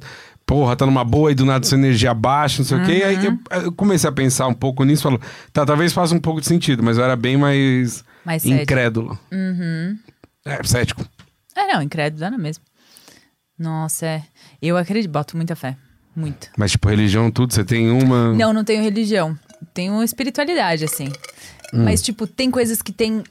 [0.44, 2.92] Porra, tá numa boa e do nada sua energia baixa, não sei o quê.
[2.98, 3.38] E aí eu, Uhum.
[3.66, 5.20] eu comecei a pensar um pouco nisso, falo,
[5.52, 9.16] tá, talvez faça um pouco de sentido, mas eu era bem mais, Mais incrédulo.
[9.30, 9.96] Uhum.
[10.44, 11.06] É, cético.
[11.54, 12.64] É, não, incrédulo era mesmo.
[13.60, 14.22] Nossa, é.
[14.62, 15.76] Eu acredito, boto muita fé.
[16.16, 16.48] Muita.
[16.56, 18.32] Mas, tipo, religião, tudo, você tem uma.
[18.32, 19.38] Não, não tenho religião.
[19.74, 21.08] tenho espiritualidade, assim.
[21.74, 21.84] Hum.
[21.84, 23.22] Mas, tipo, tem coisas que tem,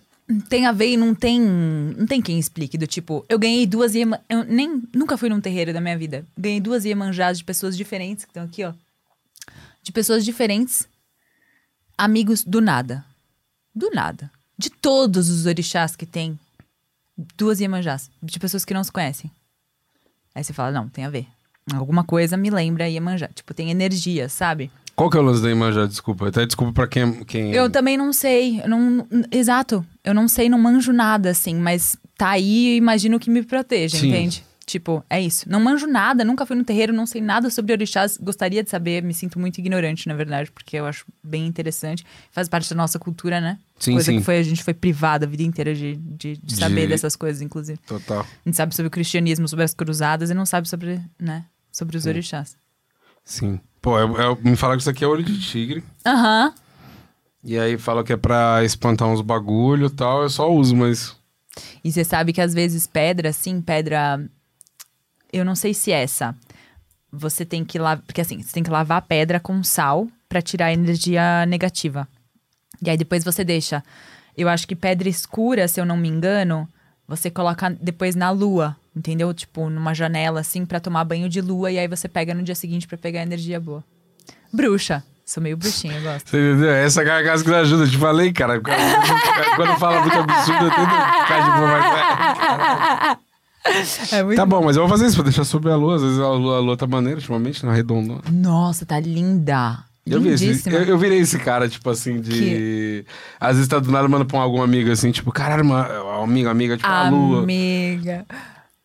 [0.48, 1.42] tem a ver e não tem.
[1.42, 2.78] Não tem quem explique.
[2.78, 4.24] Do tipo, eu ganhei duas Iemanjás.
[4.30, 6.24] Eu nem, nunca fui num terreiro da minha vida.
[6.38, 8.74] Ganhei duas Iemanjás de pessoas diferentes, que estão aqui, ó.
[9.82, 10.88] De pessoas diferentes,
[11.98, 13.04] amigos do nada.
[13.74, 14.30] Do nada.
[14.56, 16.39] De todos os orixás que tem,
[17.36, 18.12] duas Iemanjás.
[18.22, 19.32] De pessoas que não se conhecem.
[20.39, 21.28] Aí você fala, não, tem a ver.
[21.73, 23.28] Alguma coisa me lembra Iemanjá.
[23.36, 24.71] Tipo, tem energia, sabe?
[24.95, 25.86] Qual que é o lance da Iemanjá?
[25.86, 26.30] Desculpa.
[26.30, 27.25] Até desculpa pra quem...
[27.25, 27.52] quem...
[27.52, 28.62] Eu também não sei.
[28.62, 29.86] eu não, exato.
[30.02, 31.56] Eu não sei, não manjo nada, assim.
[31.56, 34.08] Mas tá aí e imagino que me proteja, Sim.
[34.08, 34.45] entende?
[34.70, 35.50] Tipo, é isso.
[35.50, 38.18] Não manjo nada, nunca fui no terreiro, não sei nada sobre orixás.
[38.22, 42.06] Gostaria de saber, me sinto muito ignorante, na verdade, porque eu acho bem interessante.
[42.32, 43.58] Faz parte da nossa cultura, né?
[43.80, 44.20] Sim, Coisa sim.
[44.20, 47.16] que foi, a gente foi privada a vida inteira de, de, de saber De- dessas
[47.16, 47.80] coisas, inclusive.
[47.88, 48.20] Total.
[48.22, 51.46] A gente sabe sobre o cristianismo, sobre as cruzadas e não sabe sobre, né?
[51.72, 52.56] Sobre os orixás.
[53.26, 53.60] Sim.
[53.82, 55.84] Pô, eu, eu- me falaram que isso aqui é olho de tigre.
[56.06, 56.54] Aham.
[57.44, 60.22] E aí fala que é pra espantar uns bagulho e tal.
[60.22, 61.16] Eu só uso, mas...
[61.84, 64.24] E você sabe que às vezes pedra, assim, pedra.
[65.32, 66.36] Eu não sei se é essa.
[67.12, 68.04] Você tem que lavar.
[68.06, 72.08] Porque assim, você tem que lavar a pedra com sal pra tirar a energia negativa.
[72.82, 73.84] E aí depois você deixa.
[74.38, 76.68] Eu acho que pedra escura, se eu não me engano,
[77.08, 78.76] você coloca depois na lua.
[78.96, 79.34] Entendeu?
[79.34, 81.72] Tipo, numa janela, assim, pra tomar banho de lua.
[81.72, 83.84] E aí você pega no dia seguinte pra pegar a energia boa.
[84.52, 85.04] Bruxa.
[85.26, 86.28] Sou meio bruxinha, eu gosto.
[86.28, 86.72] Você entendeu?
[86.72, 87.84] Essa garganta que ajuda.
[87.84, 88.60] Eu te falei, cara.
[89.56, 93.18] Quando fala muito absurdo, eu tento ficar de boa, mas...
[94.12, 95.95] É muito Tá bom, mas eu vou fazer isso, vou deixar sobre a lua.
[95.95, 98.22] Às vezes a lua, a lua tá maneira, ultimamente, na redondona.
[98.32, 99.80] Nossa, tá linda.
[100.06, 103.06] Eu, vi esse, eu, eu virei esse cara, tipo assim, de.
[103.39, 106.78] Às vezes tá do nada, manda pra algum amigo assim, tipo, caralho, uma, amiga, amiga,
[106.78, 107.43] tipo, a lua.
[107.43, 108.26] Amiga.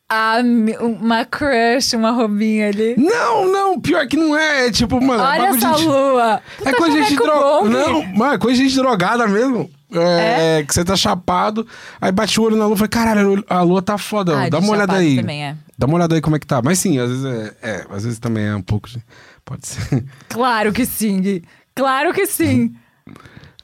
[0.06, 2.94] Ami- uma crush, uma robinha ali.
[2.98, 4.66] Não, não, pior que não é.
[4.66, 6.40] É tipo, mano, é Olha essa gente- lua.
[6.64, 7.40] É coisa de gente drogada.
[7.42, 9.70] bom, Não, mano, é coisa de gente drogada mesmo.
[9.98, 11.66] É, que você tá chapado,
[12.00, 14.58] aí bate o olho na lua e fala, caralho, a lua tá foda, Ah, dá
[14.58, 15.16] de uma olhada aí.
[15.16, 15.56] também é.
[15.78, 16.60] Dá uma olhada aí como é que tá.
[16.62, 19.02] Mas sim, às vezes é, é, às vezes também é um pouco de.
[19.44, 20.04] Pode ser.
[20.28, 21.44] Claro que sim, Gui.
[21.74, 22.74] Claro que sim.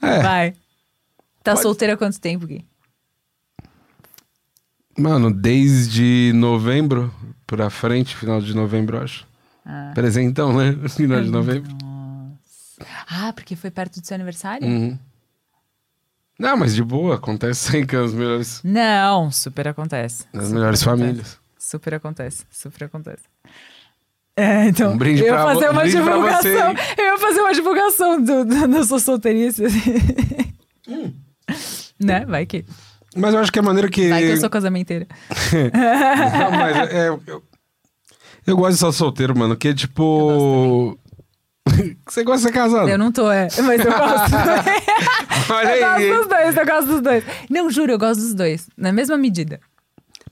[0.03, 0.51] É, Vai.
[1.43, 2.65] Tá Pode- solteira há quanto tempo, Gui?
[4.99, 7.13] mano, desde novembro
[7.47, 9.27] pra frente, final de novembro, eu acho.
[9.65, 9.93] Ah.
[9.95, 10.73] Presentão, né?
[10.89, 11.71] Final de novembro.
[13.09, 14.67] Ah, porque foi perto do seu aniversário?
[14.67, 14.99] Uhum.
[16.41, 20.25] Não, mas de boa, acontece sempre as melhores, Não, super acontece.
[20.33, 21.03] nas Super melhores acontece.
[21.07, 21.39] famílias.
[21.59, 23.23] Super acontece, super acontece.
[24.37, 24.93] É, então.
[24.93, 26.41] Um brinde eu ia fazer uma divulgação.
[26.41, 29.63] você, eu ia fazer uma divulgação do, do, da sua solteirice.
[30.89, 31.13] Hum.
[32.01, 32.25] né?
[32.27, 32.65] Vai que.
[33.15, 34.09] Mas eu acho que a maneira que.
[34.09, 35.07] Vai que eu sou casamenteira.
[35.53, 37.23] Não, mas é- eu,
[38.47, 40.99] eu gosto de estar solteiro, mano, que é tipo.
[42.09, 42.89] Você gosta de ser casado?
[42.89, 43.49] Eu não tô, é.
[43.63, 44.35] Mas eu gosto.
[45.53, 46.09] Olha eu aí.
[46.09, 47.25] gosto dos dois, eu gosto dos dois.
[47.49, 48.69] Não, juro, eu gosto dos dois.
[48.77, 49.61] Na mesma medida.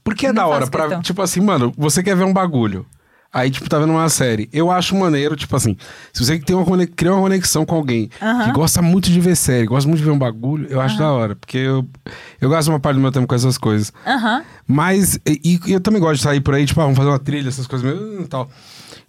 [0.02, 0.82] Porque é da hora pra.
[0.84, 1.02] questão.
[1.02, 2.86] Tipo assim, mano, você quer ver um bagulho.
[3.30, 4.48] Aí, tipo, tá vendo uma série.
[4.50, 5.76] Eu acho maneiro, tipo assim,
[6.14, 9.66] se você tem uma cria uma conexão com alguém que gosta muito de ver série,
[9.66, 11.36] gosta muito de ver um bagulho, eu acho da hora.
[11.36, 11.86] Porque eu,
[12.40, 13.92] eu gasto uma parte do meu tempo com essas coisas.
[14.06, 14.42] Aham.
[14.66, 17.18] Mas, e, e eu também gosto de sair por aí, tipo, ah, vamos fazer uma
[17.18, 18.26] trilha, essas coisas mesmo e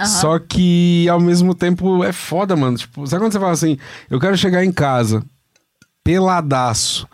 [0.05, 2.77] Só que, ao mesmo tempo, é foda, mano.
[2.77, 3.77] Tipo, sabe quando você fala assim,
[4.09, 5.23] eu quero chegar em casa,
[6.03, 7.07] peladaço,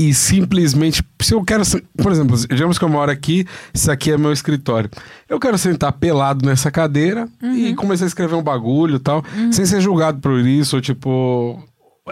[0.00, 1.62] e simplesmente, se eu quero,
[2.02, 4.88] por exemplo, digamos que eu moro aqui, isso aqui é meu escritório.
[5.28, 9.22] Eu quero sentar pelado nessa cadeira e começar a escrever um bagulho e tal,
[9.52, 11.62] sem ser julgado por isso, ou tipo.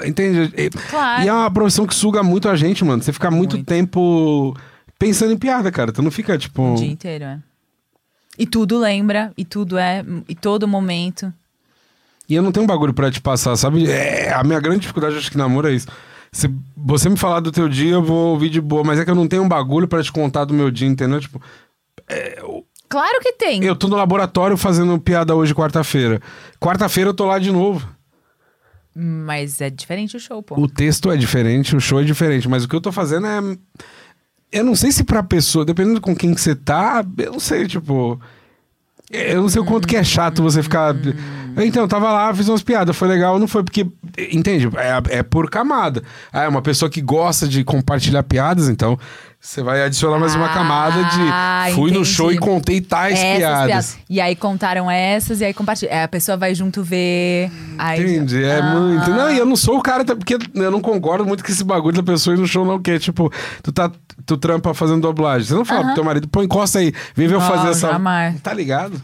[0.05, 0.53] Entende?
[0.91, 1.25] Claro.
[1.25, 3.03] E é uma profissão que suga muito a gente, mano.
[3.03, 3.67] Você fica muito, Muito.
[3.67, 4.55] tempo
[4.99, 5.91] pensando em piada, cara.
[5.91, 6.75] Tu não fica, tipo.
[6.75, 7.39] O dia inteiro, é.
[8.39, 11.33] E tudo lembra, e tudo é, e todo momento.
[12.29, 13.91] E eu não tenho um bagulho pra te passar, sabe?
[13.91, 15.89] É, a minha grande dificuldade, acho que namoro é isso.
[16.31, 19.11] Se você me falar do teu dia, eu vou ouvir de boa, mas é que
[19.11, 21.21] eu não tenho um bagulho pra te contar do meu dia, entendeu?
[21.21, 21.41] Tipo,
[22.89, 23.65] Claro que tem.
[23.65, 26.21] eu tô no laboratório fazendo piada hoje, quarta-feira.
[26.61, 27.87] Quarta-feira eu tô lá de novo.
[28.95, 30.59] Mas é diferente o show, pô.
[30.59, 33.41] O texto é diferente, o show é diferente, mas o que eu tô fazendo é.
[34.51, 37.67] Eu não sei se pra pessoa, dependendo com quem que você tá, eu não sei,
[37.67, 38.19] tipo.
[39.11, 40.95] Eu não sei o quanto que é chato você ficar.
[41.57, 43.87] Então, eu tava lá, fiz umas piadas, foi legal, não foi porque.
[44.31, 44.69] Entende?
[44.77, 46.03] É, é por camada.
[46.33, 48.99] Ah, é uma pessoa que gosta de compartilhar piadas, então
[49.41, 51.75] você vai adicionar mais uma Ah, camada de.
[51.75, 52.05] Fui no entendi.
[52.15, 53.99] show e contei tais Essas piadas.
[54.11, 55.89] E aí contaram essas, e aí compartilha.
[55.91, 57.51] É, a pessoa vai junto ver.
[57.79, 58.63] Aí, Entendi, é Ah.
[58.75, 59.11] muito.
[59.11, 61.97] Não, e eu não sou o cara, porque eu não concordo muito com esse bagulho
[61.97, 63.33] da pessoa ir no show, não, que é tipo,
[63.63, 63.91] tu tá.
[64.29, 65.49] Tu trampa fazendo dublagem.
[65.49, 67.91] Você não fala pro teu marido, pô, encosta aí, vem ver eu Não, fazer essa.
[67.93, 68.39] jamais.
[68.43, 69.03] Tá ligado?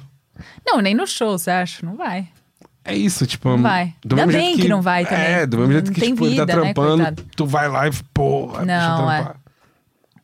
[0.67, 1.85] Não, nem no show, você acha?
[1.85, 2.29] Não vai.
[2.85, 3.49] É isso, tipo.
[3.49, 3.95] Não vai.
[4.05, 5.25] Do Ainda mesmo bem jeito que não vai também.
[5.25, 7.25] É, do mesmo jeito Não que tem tipo, ele tá vida, né, trampando, coitado.
[7.35, 9.17] tu vai lá e, porra, deixa eu Não, é.
[9.23, 9.37] trampar.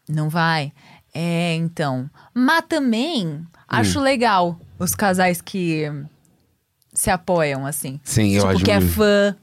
[0.06, 0.72] Não vai.
[1.14, 2.10] É, então.
[2.34, 3.44] Mas também Hum.
[3.66, 5.90] acho legal os casais que
[6.92, 7.98] se apoiam, assim.
[8.04, 9.34] Sim, eu tipo, acho que é fã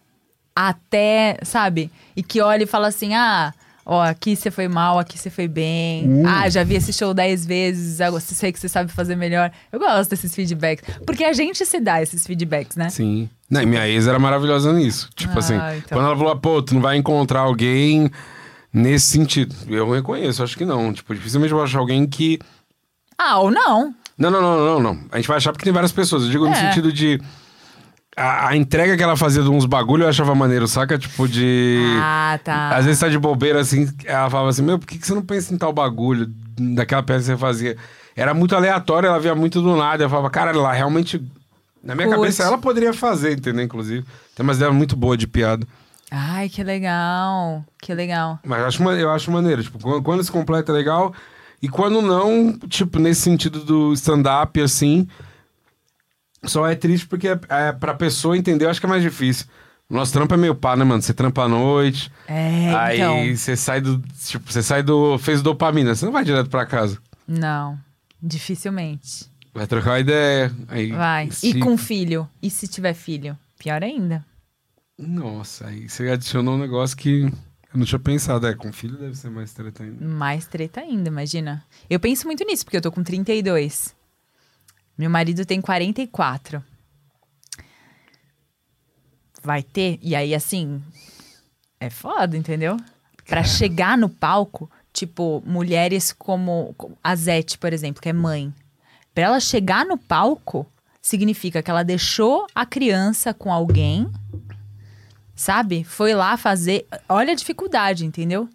[0.55, 1.91] até, sabe?
[2.15, 3.51] E que olha e fala assim: ah,
[3.89, 6.05] ó, aqui você foi mal, aqui você foi bem.
[6.05, 6.27] Uh.
[6.27, 9.49] Ah, já vi esse show dez vezes, agora sei que você sabe fazer melhor.
[9.71, 10.83] Eu gosto desses feedbacks.
[11.05, 12.89] Porque a gente se dá esses feedbacks, né?
[12.89, 13.29] Sim.
[13.49, 15.09] Não, e minha ex era maravilhosa nisso.
[15.15, 15.97] Tipo Ah, assim, então.
[15.97, 18.11] quando ela falou, pô, tu não vai encontrar alguém
[18.73, 19.55] nesse sentido.
[19.69, 20.91] Eu reconheço, acho que não.
[20.91, 22.37] Tipo, dificilmente eu vou achar alguém que.
[23.17, 23.95] Ah, ou não.
[24.17, 24.99] Não, não, não, não, não.
[25.11, 26.23] A gente vai achar porque tem várias pessoas.
[26.23, 26.55] Eu digo no É.
[26.55, 27.21] sentido de.
[28.17, 30.97] A, a entrega que ela fazia de uns bagulho eu achava maneiro, saca?
[30.97, 31.77] Tipo, de.
[32.01, 32.69] Ah, tá.
[32.75, 35.21] Às vezes tá de bobeira assim, ela falava assim: Meu, por que, que você não
[35.21, 36.25] pensa em tal bagulho
[36.57, 37.77] daquela peça que você fazia?
[38.15, 40.03] Era muito aleatório, ela via muito do nada.
[40.03, 41.23] Eu falava, cara, ela realmente.
[41.83, 42.21] Na minha Curte.
[42.21, 43.63] cabeça ela poderia fazer, entendeu?
[43.63, 44.03] Inclusive.
[44.35, 45.65] Tem umas ideias muito boas de piada.
[46.09, 47.63] Ai, que legal.
[47.79, 48.39] Que legal.
[48.43, 49.61] Mas eu acho, eu acho maneiro.
[49.61, 51.13] Tipo, quando, quando se completa é legal.
[51.61, 55.07] E quando não, tipo, nesse sentido do stand-up, assim.
[56.47, 59.45] Só é triste porque é, é, pra pessoa entender, eu acho que é mais difícil.
[59.89, 61.01] O nosso trampo é meio pá, né, mano?
[61.01, 62.11] Você trampa à noite.
[62.27, 63.35] É, aí então.
[63.35, 64.01] você sai do.
[64.25, 65.17] Tipo, você sai do.
[65.17, 65.95] Fez dopamina.
[65.95, 66.97] Você não vai direto pra casa.
[67.27, 67.77] Não.
[68.21, 69.25] Dificilmente.
[69.53, 70.51] Vai trocar uma ideia.
[70.67, 71.31] Aí, Vai.
[71.31, 72.27] se- E com filho?
[72.41, 73.37] E se tiver filho?
[73.57, 74.23] Pior ainda.
[74.99, 77.31] Nossa, aí você adicionou um negócio que eu
[77.79, 78.45] não tinha pensado.
[78.47, 80.05] É, com filho deve ser mais treta ainda.
[80.05, 81.63] Mais treta ainda, imagina.
[81.89, 83.95] Eu penso muito nisso, porque eu tô com 32.
[84.97, 86.63] Meu marido tem 44.
[89.43, 89.99] Vai ter?
[90.01, 90.81] E aí, assim,
[91.79, 92.77] é foda, entendeu?
[93.25, 98.53] Pra chegar no palco, tipo, mulheres como a Zete, por exemplo, que é mãe.
[99.13, 100.65] Pra ela chegar no palco,
[101.01, 104.11] significa que ela deixou a criança com alguém,
[105.35, 105.83] sabe?
[105.83, 106.87] Foi lá fazer.
[107.07, 108.49] Olha a dificuldade, entendeu?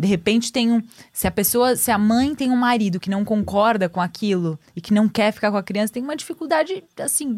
[0.00, 0.82] De repente tem um.
[1.12, 4.80] Se a pessoa, se a mãe tem um marido que não concorda com aquilo e
[4.80, 7.36] que não quer ficar com a criança, tem uma dificuldade, assim,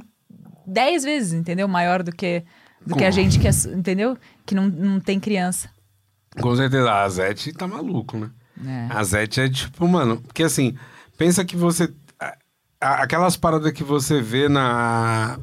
[0.64, 1.66] dez vezes, entendeu?
[1.66, 2.44] Maior do que,
[2.86, 4.16] do que a Com- gente que é, entendeu?
[4.46, 5.68] Que não, não tem criança.
[6.40, 6.90] Com certeza.
[6.92, 8.30] A Zete tá maluco, né?
[8.64, 8.86] É.
[8.90, 10.76] A Zete é tipo, mano, porque assim,
[11.18, 11.92] pensa que você.
[12.80, 15.38] Aquelas paradas que você vê na.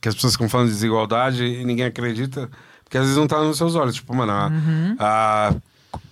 [0.00, 2.50] Que as pessoas ficam falando de desigualdade e ninguém acredita,
[2.84, 3.94] porque às vezes não tá nos seus olhos.
[3.94, 4.50] Tipo, mano, a,
[4.98, 5.54] a,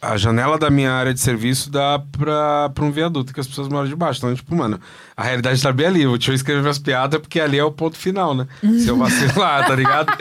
[0.01, 3.69] a janela da minha área de serviço dá pra, pra um viaduto que as pessoas
[3.69, 4.19] moram debaixo.
[4.19, 4.81] Então, tipo, mano,
[5.16, 6.07] a realidade tá bem ali.
[6.07, 8.47] Deixa eu escrever as piadas, porque ali é o ponto final, né?
[8.61, 10.11] Se eu vacilar, tá ligado?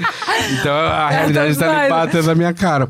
[0.52, 2.89] Então a realidade tá ali batendo na minha cara.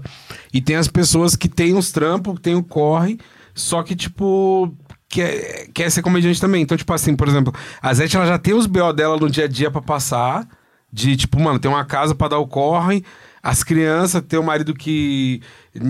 [0.53, 3.19] E tem as pessoas que têm os trampos, que têm o corre,
[3.53, 4.73] só que, tipo,
[5.10, 6.62] quer, quer ser comediante também.
[6.62, 9.45] Então, tipo assim, por exemplo, a Zete ela já tem os BO dela no dia
[9.45, 10.47] a dia pra passar.
[10.91, 13.03] De, tipo, mano, tem uma casa pra dar o corre.
[13.41, 15.41] As crianças, tem o marido que.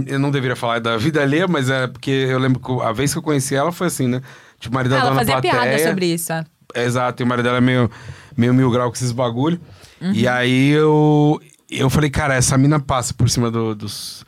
[0.05, 3.11] Eu não deveria falar da vida alheia, mas é porque eu lembro que a vez
[3.11, 4.21] que eu conheci ela foi assim, né?
[4.59, 5.53] Tipo, o marido dela Ela na fazia plateia.
[5.63, 6.31] piada sobre isso.
[6.33, 6.43] é.
[6.75, 7.89] Exato, e o marido dela é meio,
[8.37, 9.59] meio mil grau com esses bagulho.
[9.99, 10.11] Uhum.
[10.13, 14.23] E aí eu, eu falei, cara, essa mina passa por cima do, dos,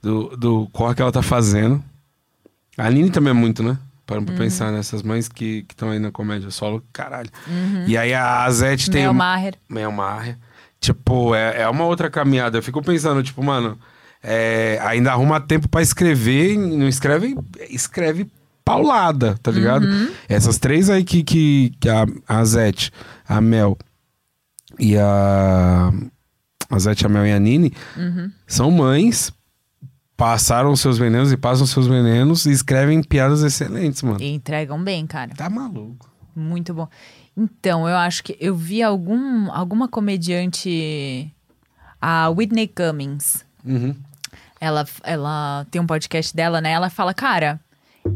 [0.00, 1.82] do, do corre que ela tá fazendo.
[2.78, 3.76] A Aline também é muito, né?
[4.06, 4.36] Parando Uhum.
[4.36, 7.30] pra pensar nessas mães que estão aí na comédia solo, caralho.
[7.86, 9.02] E aí a Zete tem.
[9.02, 9.54] Mel um- Maher.
[9.68, 10.38] Mel Maher.
[10.82, 12.58] Tipo, é, é uma outra caminhada.
[12.58, 13.78] Eu fico pensando, tipo, mano,
[14.20, 17.38] é, ainda arruma tempo pra escrever, não escreve,
[17.70, 18.28] escreve
[18.64, 19.86] paulada, tá ligado?
[20.28, 22.90] Essas três aí que, que, que a, a Zete,
[23.26, 23.78] a Mel
[24.76, 25.92] e a.
[26.68, 27.72] A Zete, a Mel e a Nini
[28.46, 29.32] são mães,
[30.16, 34.20] passaram seus venenos e passam seus venenos e escrevem piadas excelentes, mano.
[34.20, 35.32] E entregam bem, cara.
[35.36, 36.10] Tá maluco.
[36.34, 36.88] Muito bom.
[37.36, 41.32] Então, eu acho que eu vi algum, alguma comediante.
[42.00, 43.44] A Whitney Cummings.
[43.64, 43.94] Uhum.
[44.60, 46.72] Ela, ela tem um podcast dela, né?
[46.72, 47.60] Ela fala, cara,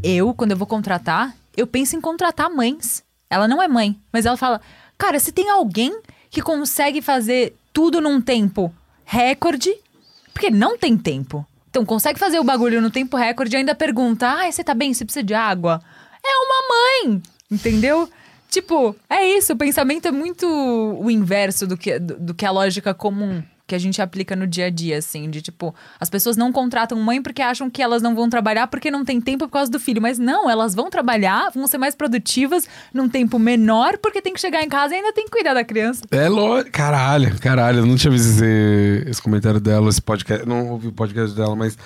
[0.02, 3.04] eu, quando eu vou contratar, eu penso em contratar mães.
[3.30, 4.60] Ela não é mãe, mas ela fala,
[4.98, 6.00] cara, se tem alguém
[6.30, 8.72] que consegue fazer tudo num tempo
[9.04, 9.72] recorde,
[10.32, 11.46] porque não tem tempo.
[11.70, 14.94] Então, consegue fazer o bagulho no tempo recorde e ainda pergunta, ah, você tá bem?
[14.94, 15.80] Você precisa de água?
[16.24, 18.08] É uma mãe, entendeu?
[18.48, 22.50] Tipo, é isso, o pensamento é muito o inverso do que, do, do que a
[22.50, 26.36] lógica comum que a gente aplica no dia a dia, assim, de tipo, as pessoas
[26.36, 29.52] não contratam mãe porque acham que elas não vão trabalhar porque não tem tempo por
[29.52, 30.00] causa do filho.
[30.00, 34.40] Mas não, elas vão trabalhar, vão ser mais produtivas num tempo menor porque tem que
[34.40, 36.04] chegar em casa e ainda tem que cuidar da criança.
[36.10, 36.70] É lógico.
[36.70, 37.80] Caralho, caralho.
[37.80, 40.46] Eu não tinha visto esse, esse comentário dela, esse podcast.
[40.46, 41.76] Não ouvi o podcast dela, mas.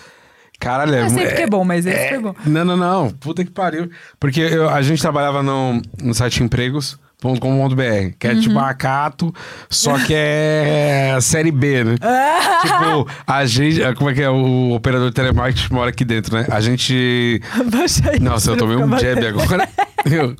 [0.60, 1.02] Caralho, é.
[1.02, 2.34] Eu sei porque é bom, mas esse foi bom.
[2.46, 3.10] Não, não, não.
[3.10, 3.90] Puta que pariu.
[4.20, 8.40] Porque eu- a gente trabalhava no, no site Empregos .com.br, que é Uhum.
[8.40, 9.34] tipo a Cato,
[9.68, 11.94] só que é série B, né?
[12.62, 13.78] tipo, a gente.
[13.96, 14.30] Como é que é?
[14.30, 16.46] O operador de telemarketing mora aqui dentro, né?
[16.50, 17.42] A gente.
[17.70, 18.20] Baixa aí.
[18.20, 19.68] Nossa, eu tomei um jab agora.
[20.10, 20.34] Eu-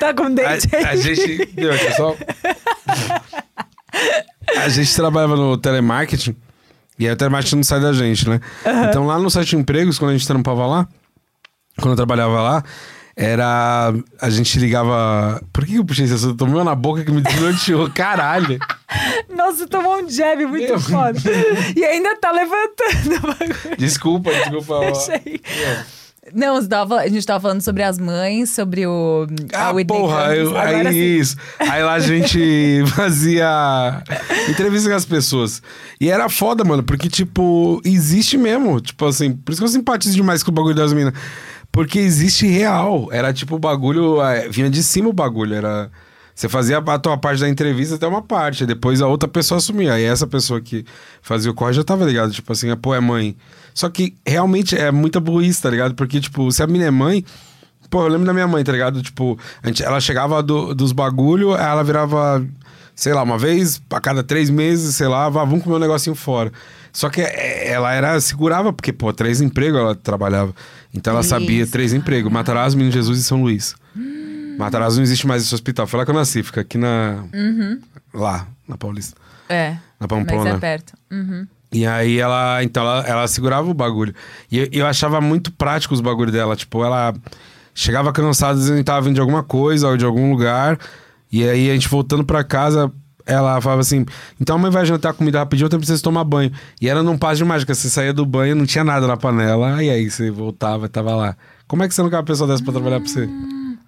[0.00, 0.84] Tá com dente a, aí.
[0.86, 1.46] a gente.
[1.54, 2.16] Deu aqui só.
[4.56, 6.34] A gente trabalhava no telemarketing.
[6.98, 8.40] E aí o telemarketing não sai da gente, né?
[8.88, 10.88] Então lá no site de empregos, quando a gente trampava lá,
[11.76, 12.64] quando eu trabalhava lá,
[13.16, 13.92] era.
[14.20, 15.40] A gente ligava.
[15.52, 16.36] Por que eu puxei esse assunto?
[16.36, 17.90] Tomei na boca que me desnorteou.
[17.94, 18.58] Caralho!
[19.34, 20.80] Nossa, tomou um jab muito Meu.
[20.80, 21.18] foda.
[21.76, 23.76] E ainda tá levantando.
[23.78, 24.80] Desculpa, desculpa.
[24.80, 25.40] Deixa aí.
[26.32, 29.26] Não, você tava, a gente tava falando sobre as mães, sobre o.
[29.52, 31.20] Ah, porra, eu, aí sim.
[31.20, 31.36] isso.
[31.58, 34.02] Aí lá a gente fazia
[34.48, 35.62] entrevista com as pessoas.
[36.00, 38.80] E era foda, mano, porque, tipo, existe mesmo.
[38.80, 41.12] Tipo assim, por isso que eu simpatizo demais com o bagulho das minas.
[41.70, 43.08] Porque existe real.
[43.10, 44.22] Era tipo o bagulho.
[44.22, 45.54] é, vinha de cima o bagulho.
[45.54, 45.90] Era.
[46.34, 49.92] Você fazia a tua parte da entrevista até uma parte, depois a outra pessoa assumia.
[49.94, 50.84] Aí essa pessoa que
[51.22, 53.36] fazia o corre já tava ligado, tipo assim, ah, pô, é mãe.
[53.72, 55.94] Só que realmente é muita burrice, tá ligado?
[55.94, 57.24] Porque, tipo, se a menina é mãe,
[57.90, 59.00] Pô, eu lembro da minha mãe, tá ligado?
[59.02, 62.44] Tipo, a gente, ela chegava do- dos bagulho, ela virava,
[62.96, 66.16] sei lá, uma vez a cada três meses, sei lá, vá, vamos comer um negocinho
[66.16, 66.50] fora.
[66.92, 70.52] Só que é, ela era, segurava, porque, pô, três empregos ela trabalhava.
[70.92, 71.70] Então ela sabia Isso.
[71.70, 73.76] três empregos: Matarazzo, Menino Jesus e São Luís.
[74.58, 75.86] Matarazzo não existe mais esse hospital.
[75.86, 77.24] Foi lá que eu nasci, fica aqui na.
[78.12, 79.20] Lá, na Paulista.
[79.48, 79.70] É.
[79.70, 80.50] Na Mas Pamplona.
[80.50, 80.94] é perto.
[81.10, 81.46] Uhum.
[81.72, 84.14] E aí ela, então ela, ela segurava o bagulho.
[84.50, 86.54] E eu, eu achava muito prático os bagulhos dela.
[86.54, 87.12] Tipo, ela
[87.74, 90.78] chegava cansada, dizendo que tava vindo de alguma coisa ou de algum lugar.
[91.32, 92.92] E aí a gente voltando pra casa,
[93.26, 94.06] ela falava assim:
[94.40, 96.52] então a mãe vai jantar comida rapidinho, eu preciso tomar banho.
[96.80, 97.74] E era num passo de mágica.
[97.74, 99.82] Você saía do banho, não tinha nada na panela.
[99.82, 101.36] E aí você voltava e tava lá.
[101.66, 103.28] Como é que você não quer uma pessoa dessa pra trabalhar pra você?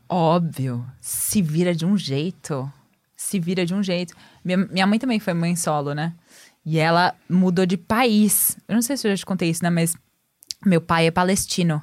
[0.08, 0.86] Óbvio.
[1.00, 2.70] Se vira de um jeito.
[3.16, 4.14] Se vira de um jeito.
[4.44, 6.14] Minha, minha mãe também foi mãe solo, né?
[6.64, 8.56] E ela mudou de país.
[8.68, 9.70] Eu não sei se eu já te contei isso, né?
[9.70, 9.96] Mas
[10.64, 11.82] meu pai é palestino.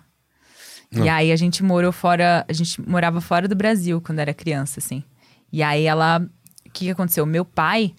[0.91, 4.79] E aí a gente morou fora, a gente morava fora do Brasil quando era criança,
[4.79, 5.03] assim.
[5.51, 7.25] E aí ela, o que, que aconteceu?
[7.25, 7.95] Meu pai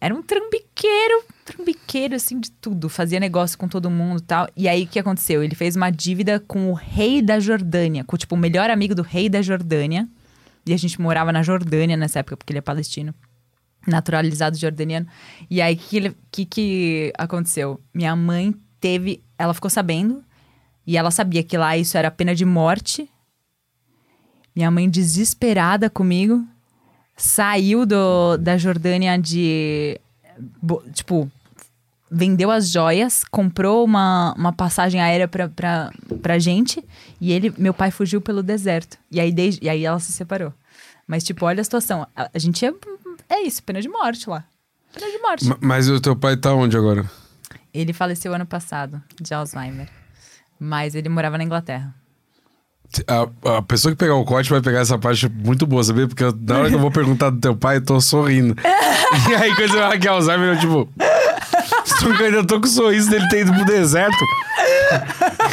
[0.00, 2.88] era um trambiqueiro, trambiqueiro, assim, de tudo.
[2.88, 4.48] Fazia negócio com todo mundo tal.
[4.56, 5.42] E aí, o que aconteceu?
[5.42, 8.04] Ele fez uma dívida com o rei da Jordânia.
[8.04, 10.08] Com, tipo, o melhor amigo do rei da Jordânia.
[10.66, 13.14] E a gente morava na Jordânia nessa época, porque ele é palestino.
[13.86, 15.06] Naturalizado jordaniano.
[15.50, 17.80] E aí, o que, que, que aconteceu?
[17.94, 19.22] Minha mãe teve...
[19.38, 20.22] Ela ficou sabendo.
[20.86, 23.08] E ela sabia que lá isso era pena de morte.
[24.54, 26.46] Minha mãe desesperada comigo
[27.18, 30.00] saiu do, da Jordânia de.
[30.94, 31.30] Tipo,
[32.10, 35.90] vendeu as joias, comprou uma, uma passagem aérea pra, pra,
[36.22, 36.82] pra gente
[37.20, 38.98] e ele, meu pai fugiu pelo deserto.
[39.10, 40.52] E aí, desde, e aí ela se separou.
[41.06, 42.06] Mas, tipo, olha a situação.
[42.16, 42.72] A, a gente é.
[43.28, 44.44] É isso, pena de morte lá.
[44.94, 45.44] Pena de morte.
[45.46, 47.08] Ma- Mas o teu pai tá onde agora?
[47.72, 49.88] Ele faleceu ano passado, de Alzheimer.
[50.58, 51.94] Mas ele morava na Inglaterra.
[53.06, 56.08] A, a pessoa que pegar o corte vai pegar essa parte muito boa, sabia?
[56.08, 58.54] Porque eu- na hora que eu vou perguntar do teu pai, eu tô sorrindo.
[59.30, 60.88] e aí, quando você fala que é Alzheimer, eu tipo.
[62.04, 64.16] Eu ainda tô com o sorriso dele ter ido pro deserto.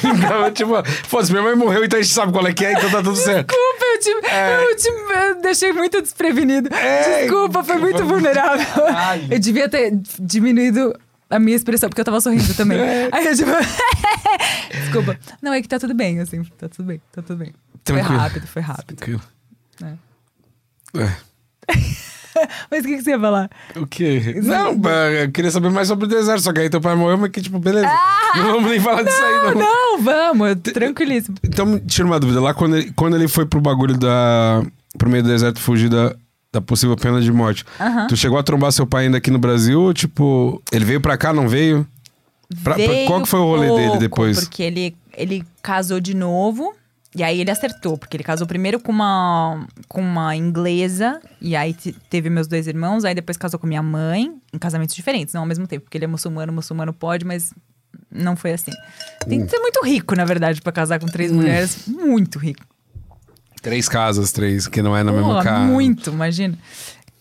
[0.04, 0.72] então, tipo,
[1.08, 3.16] foda-se, minha mãe morreu, então a gente sabe qual é que é, então tá tudo
[3.16, 3.48] certo.
[3.54, 6.74] Desculpa, eu, te, eu, te, eu deixei muito desprevenido.
[6.74, 8.66] É, Desculpa, foi muito foi- vulnerável.
[9.30, 10.98] Eu devia ter diminuído
[11.30, 12.80] a minha expressão, porque eu tava sorrindo também.
[12.80, 13.10] É.
[13.12, 13.52] Aí eu tipo...
[14.72, 15.18] Desculpa.
[15.42, 16.44] Não, é que tá tudo bem, assim.
[16.58, 17.54] Tá tudo bem, tá tudo bem.
[17.86, 18.20] Foi Tranquilo.
[18.20, 18.96] rápido, foi rápido.
[18.98, 19.22] Tranquilo.
[19.84, 21.02] É.
[21.02, 21.76] É.
[22.70, 23.50] Mas o que, que você ia falar?
[23.76, 24.40] O quê?
[24.44, 24.74] Não,
[25.12, 27.42] eu queria saber mais sobre o deserto, só que aí teu pai morreu, mas que
[27.42, 27.90] tipo, beleza.
[28.36, 29.62] não vamos nem falar disso aí, não.
[29.62, 31.38] Não, vamos, tranquilíssimo.
[31.44, 32.42] Então, me tira uma dúvida.
[32.42, 34.62] Lá quando ele, quando ele foi pro bagulho da.
[34.98, 36.16] pro meio do deserto fugir da,
[36.52, 37.64] da possível pena de morte,
[38.10, 39.80] tu chegou a trombar seu pai ainda aqui no Brasil?
[39.82, 41.88] Ou, tipo, ele veio pra cá, não veio?
[42.64, 44.40] Pra- pra- Veio qual que foi o rolê dele pouco, depois?
[44.42, 46.74] Porque ele, ele casou de novo.
[47.16, 51.74] E aí ele acertou, porque ele casou primeiro com uma, com uma inglesa, e aí
[51.74, 55.42] te- teve meus dois irmãos, aí depois casou com minha mãe, em casamentos diferentes, não
[55.42, 57.54] ao mesmo tempo, porque ele é muçulmano, muçulmano pode, mas
[58.12, 58.72] não foi assim.
[59.30, 59.46] Tem Hum.
[59.46, 61.88] que ser muito rico, na verdade, pra casar com três mulheres.
[61.88, 62.66] Muito rico.
[63.62, 65.66] Três casas, três, que não é na mesma Pô, casa.
[65.66, 66.58] Muito, imagina.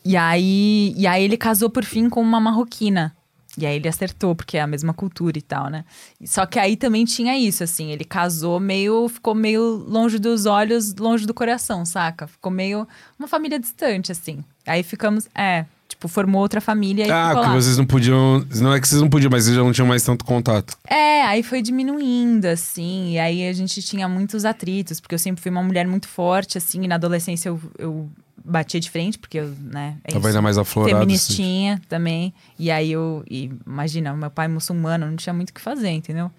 [0.05, 3.15] E aí, e aí ele casou por fim com uma marroquina.
[3.57, 5.85] E aí ele acertou, porque é a mesma cultura e tal, né?
[6.25, 10.95] Só que aí também tinha isso, assim, ele casou meio, ficou meio longe dos olhos,
[10.97, 12.27] longe do coração, saca?
[12.27, 12.87] Ficou meio
[13.19, 14.43] uma família distante, assim.
[14.67, 17.55] Aí ficamos, é, Tipo, formou outra família e Ah, ficou que lá.
[17.55, 18.45] vocês não podiam.
[18.57, 20.77] Não é que vocês não podiam, mas vocês já não tinham mais tanto contato.
[20.89, 25.43] É, aí foi diminuindo, assim, e aí a gente tinha muitos atritos, porque eu sempre
[25.43, 28.11] fui uma mulher muito forte, assim, e na adolescência eu, eu
[28.45, 30.95] batia de frente, porque eu, né, é Tava ainda mais aflorado.
[30.95, 31.01] assim.
[31.01, 35.61] Feministinha também, e aí eu, e, imagina, meu pai muçulmano, não tinha muito o que
[35.61, 36.31] fazer, entendeu?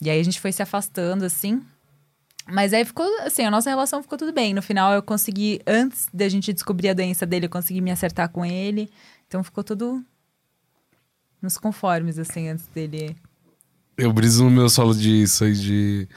[0.00, 1.60] E aí a gente foi se afastando, assim,
[2.46, 4.52] mas aí ficou, assim, a nossa relação ficou tudo bem.
[4.52, 8.28] No final eu consegui, antes da gente descobrir a doença dele, eu consegui me acertar
[8.28, 8.90] com ele,
[9.26, 10.04] então ficou tudo
[11.40, 13.16] nos conformes, assim, antes dele...
[13.96, 16.08] Eu briso no meu solo disso aí de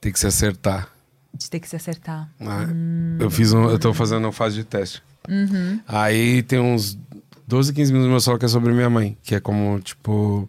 [0.00, 0.93] ter que se acertar.
[1.34, 2.30] De ter que se acertar.
[2.40, 3.18] Ah, Hum.
[3.20, 5.02] Eu fiz um, eu tô fazendo uma fase de teste.
[5.28, 5.80] Uhum.
[5.86, 6.98] Aí tem uns
[7.46, 10.48] 12, 15 minutos do meu solo que é sobre minha mãe, que é como, tipo,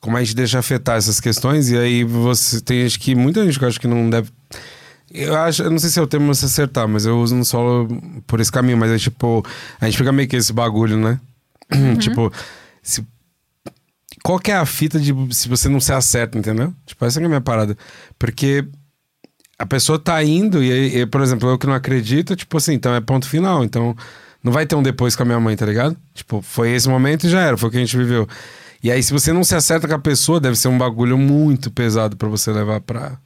[0.00, 3.58] como a gente deixa afetar essas questões, e aí você tem gente que, muita gente
[3.58, 4.30] que eu acho que não deve.
[5.10, 7.44] Eu acho, eu não sei se é o termo se acertar, mas eu uso no
[7.44, 7.88] solo
[8.26, 9.44] por esse caminho, mas é tipo,
[9.80, 11.20] a gente fica meio que esse bagulho, né?
[11.98, 12.32] tipo,
[12.82, 13.04] se,
[14.22, 16.74] qual que é a fita de se você não se acerta, entendeu?
[16.84, 17.76] Tipo, essa é a minha parada.
[18.18, 18.66] Porque
[19.58, 22.94] a pessoa tá indo, e, e, por exemplo, eu que não acredito, tipo assim, então
[22.94, 23.64] é ponto final.
[23.64, 23.96] Então
[24.42, 25.96] não vai ter um depois com a minha mãe, tá ligado?
[26.14, 28.28] Tipo, foi esse momento e já era, foi o que a gente viveu.
[28.82, 31.70] E aí, se você não se acerta com a pessoa, deve ser um bagulho muito
[31.70, 33.18] pesado pra você levar pra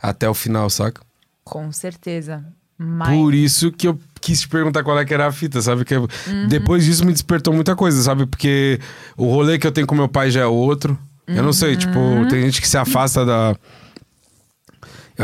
[0.00, 1.00] até o final, saca?
[1.42, 2.44] Com certeza.
[2.76, 3.08] Mas.
[3.08, 5.84] Por isso que eu quis te perguntar qual é que era a fita, sabe?
[5.84, 5.94] Que
[6.48, 8.26] depois disso me despertou muita coisa, sabe?
[8.26, 8.78] Porque
[9.16, 10.98] o rolê que eu tenho com meu pai já é outro.
[11.26, 11.92] Eu não sei, tipo,
[12.28, 13.56] tem gente que se afasta da.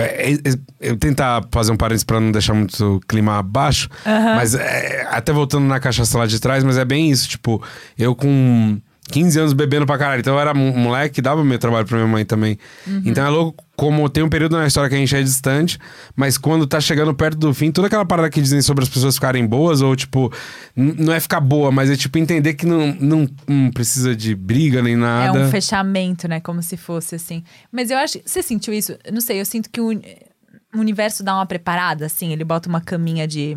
[0.00, 4.54] Eu, eu- eu tentar fazer um parênteses pra não deixar muito o clima abaixo, mas
[4.54, 7.62] é, até voltando na cachaça lá de trás, mas é bem isso, tipo,
[7.98, 8.78] eu com
[9.08, 12.08] 15 anos bebendo pra caralho, então eu era um moleque, dava meu trabalho pra minha
[12.08, 12.58] mãe também.
[13.04, 15.78] Então é louco como tem um período na história que a gente é distante,
[16.16, 19.14] mas quando tá chegando perto do fim, toda aquela parada que dizem sobre as pessoas
[19.14, 20.32] ficarem boas, ou tipo,
[20.74, 24.82] não é ficar boa, mas é tipo entender que não, não, não precisa de briga
[24.82, 25.38] nem É nada.
[25.38, 26.40] um fechamento, né?
[26.40, 27.44] Como se fosse assim.
[27.70, 28.18] Mas eu acho.
[28.24, 28.96] Você sentiu isso?
[29.12, 32.32] Não sei, eu sinto que o, o universo dá uma preparada, assim.
[32.32, 33.56] Ele bota uma caminha de,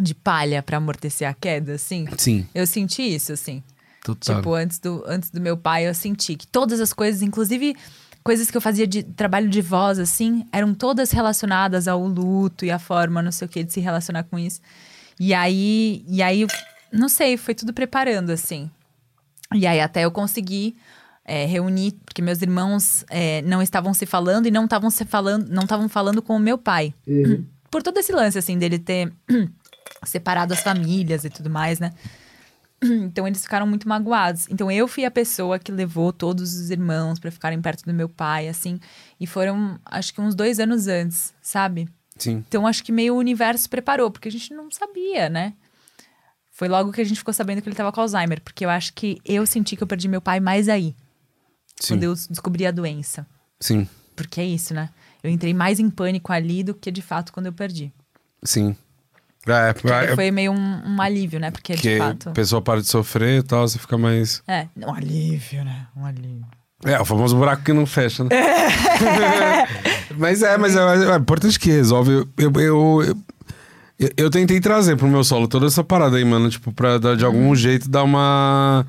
[0.00, 2.06] de palha pra amortecer a queda, assim.
[2.16, 3.62] Sim, Eu senti isso, assim.
[4.04, 4.36] Total.
[4.36, 7.74] Tipo, antes do, antes do meu pai, eu senti que todas as coisas, inclusive
[8.22, 12.70] coisas que eu fazia de trabalho de voz, assim, eram todas relacionadas ao luto e
[12.70, 14.60] a forma, não sei o que, de se relacionar com isso.
[15.18, 16.46] E aí, e aí,
[16.92, 18.70] não sei, foi tudo preparando, assim.
[19.54, 20.76] E aí até eu consegui
[21.24, 25.48] é, reunir, porque meus irmãos é, não estavam se falando e não estavam se falando,
[25.48, 26.94] não estavam falando com o meu pai.
[27.70, 29.12] Por todo esse lance, assim, dele ter
[30.04, 31.92] separado as famílias e tudo mais, né?
[33.04, 34.46] Então eles ficaram muito magoados.
[34.48, 38.08] Então eu fui a pessoa que levou todos os irmãos pra ficarem perto do meu
[38.08, 38.78] pai, assim.
[39.18, 41.88] E foram, acho que uns dois anos antes, sabe?
[42.16, 42.44] Sim.
[42.46, 45.54] Então acho que meio o universo preparou, porque a gente não sabia, né?
[46.52, 48.92] Foi logo que a gente ficou sabendo que ele tava com Alzheimer, porque eu acho
[48.92, 50.94] que eu senti que eu perdi meu pai mais aí,
[51.80, 51.94] Sim.
[51.94, 53.26] quando eu descobri a doença.
[53.58, 53.88] Sim.
[54.14, 54.90] Porque é isso, né?
[55.22, 57.92] Eu entrei mais em pânico ali do que de fato quando eu perdi.
[58.44, 58.76] Sim.
[59.46, 59.74] É,
[60.10, 61.50] é, Foi meio um, um alívio, né?
[61.50, 62.30] Porque de fato.
[62.30, 64.42] a pessoa para de sofrer e tal, você fica mais.
[64.48, 65.86] É, um alívio, né?
[65.94, 66.46] Um alívio.
[66.84, 68.30] É, o famoso buraco que não fecha, né?
[70.16, 72.12] mas é, mas é, é importante que resolve.
[72.12, 73.16] Eu, eu, eu,
[73.98, 77.16] eu, eu tentei trazer pro meu solo toda essa parada aí, mano, tipo, pra dar,
[77.16, 78.86] de algum jeito dar uma.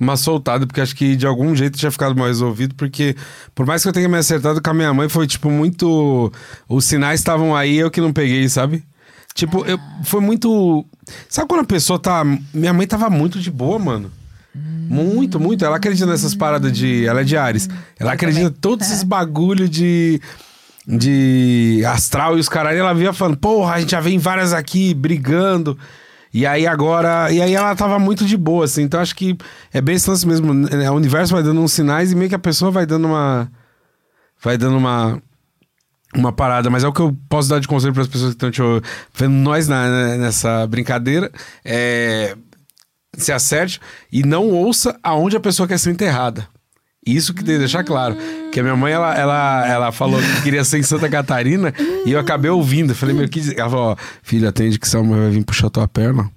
[0.00, 3.14] Uma soltada, porque acho que de algum jeito tinha ficado mal resolvido, porque
[3.54, 6.32] por mais que eu tenha me acertado com a minha mãe, foi tipo muito.
[6.68, 8.82] Os sinais estavam aí, eu que não peguei, sabe?
[9.34, 10.84] Tipo, eu, foi muito.
[11.28, 12.22] Sabe quando a pessoa tá.
[12.52, 14.10] Minha mãe tava muito de boa, mano.
[14.54, 15.64] Muito, muito.
[15.64, 17.06] Ela acredita nessas paradas de.
[17.06, 17.68] Ela é de Ares.
[17.98, 18.60] Ela Eu acredita em também.
[18.60, 20.20] todos esses bagulho de.
[20.86, 22.78] De astral e os caralho.
[22.78, 25.78] Ela via falando, porra, a gente já vem várias aqui brigando.
[26.34, 27.30] E aí agora.
[27.32, 28.82] E aí ela tava muito de boa, assim.
[28.82, 29.36] Então acho que
[29.72, 30.52] é bem esse lance mesmo.
[30.52, 30.90] né?
[30.90, 33.50] O universo vai dando uns sinais e meio que a pessoa vai dando uma.
[34.42, 35.22] Vai dando uma
[36.14, 38.44] uma parada, mas é o que eu posso dar de conselho para as pessoas que
[38.44, 38.60] estão te
[39.14, 41.30] vendo nós na- na- nessa brincadeira.
[41.64, 42.36] É,
[43.16, 46.46] se acerte e não ouça aonde a pessoa quer ser enterrada.
[47.04, 48.16] Isso que tem que deixar claro.
[48.52, 51.74] Que a minha mãe, ela, ela, ela falou que queria ser em Santa Catarina
[52.06, 52.94] e eu acabei ouvindo.
[52.94, 53.40] Falei, meu, que...
[53.40, 56.30] diz-" Ela falou, ó, filho, atende que Selma vai vir puxar tua perna.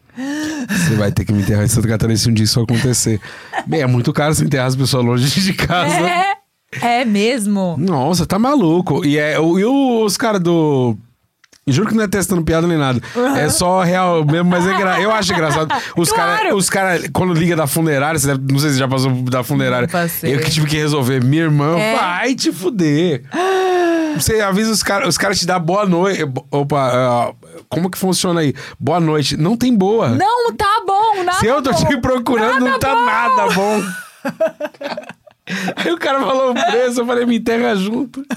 [0.68, 3.22] Você vai ter que me enterrar em Santa Catarina se um dia isso acontecer.
[3.68, 5.94] Bem, é muito caro se enterrar as pessoas longe de casa.
[6.10, 6.34] É,
[6.82, 7.76] é mesmo.
[7.78, 9.06] Nossa, tá maluco.
[9.06, 10.98] E, é, e os caras do.
[11.68, 13.02] Juro que não é testando piada nem nada.
[13.38, 15.02] É só real mesmo, mas é engra...
[15.02, 15.74] eu acho engraçado.
[15.98, 16.56] Os caras, Claro.
[16.58, 19.90] os cara, quando liga da funerária, você deve- não sei se já passou da funerária.
[20.22, 21.24] Eu que tive que resolver.
[21.24, 21.96] Minha irmã, É.
[21.98, 23.24] vai te fuder.
[24.16, 26.22] Você avisa os caras, os caras te dão boa noite.
[26.52, 27.34] Opa, ah,
[27.68, 28.54] como que funciona aí?
[28.80, 29.36] Boa noite.
[29.36, 30.10] Não tem boa.
[30.10, 31.16] Não, tá bom.
[31.16, 31.86] bom, nada Se eu tô bom.
[31.86, 33.82] te procurando, não tá nada bom.
[35.76, 38.24] Aí o cara falou o preço, eu falei, me enterra junto.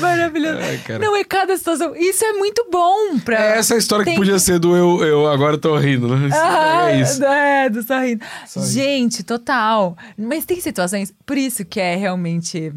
[0.00, 0.58] Maravilhoso.
[0.60, 0.98] Ai.
[0.98, 1.94] Não, é cada situação.
[1.94, 3.54] Isso é muito bom pra.
[3.54, 6.28] É essa história Tem que podia ser do eu, eu agora tô rindo, né?
[6.32, 7.24] Ah, é isso.
[7.24, 8.24] É, do sorrindo.
[8.56, 9.96] Gente, total.
[10.16, 11.12] Mas tem situações.
[11.24, 12.72] Por isso que é realmente.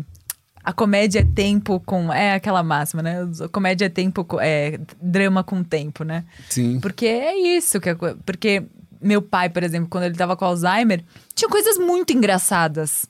[0.63, 2.13] A comédia é tempo com.
[2.13, 3.28] É aquela máxima, né?
[3.43, 4.28] A comédia é tempo.
[4.39, 6.24] É drama com tempo, né?
[6.47, 6.80] Sim.
[6.80, 8.63] Porque é isso que é Porque
[9.02, 13.06] meu pai, por exemplo, quando ele tava com Alzheimer, tinha coisas muito engraçadas.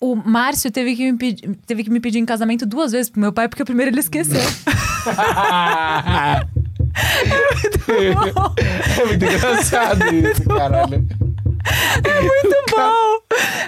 [0.00, 3.20] O Márcio teve que, me pedir, teve que me pedir em casamento duas vezes pro
[3.20, 4.40] meu pai, porque o primeiro ele esqueceu.
[8.98, 11.06] é muito engraçado isso, caralho.
[12.04, 13.18] É muito bom!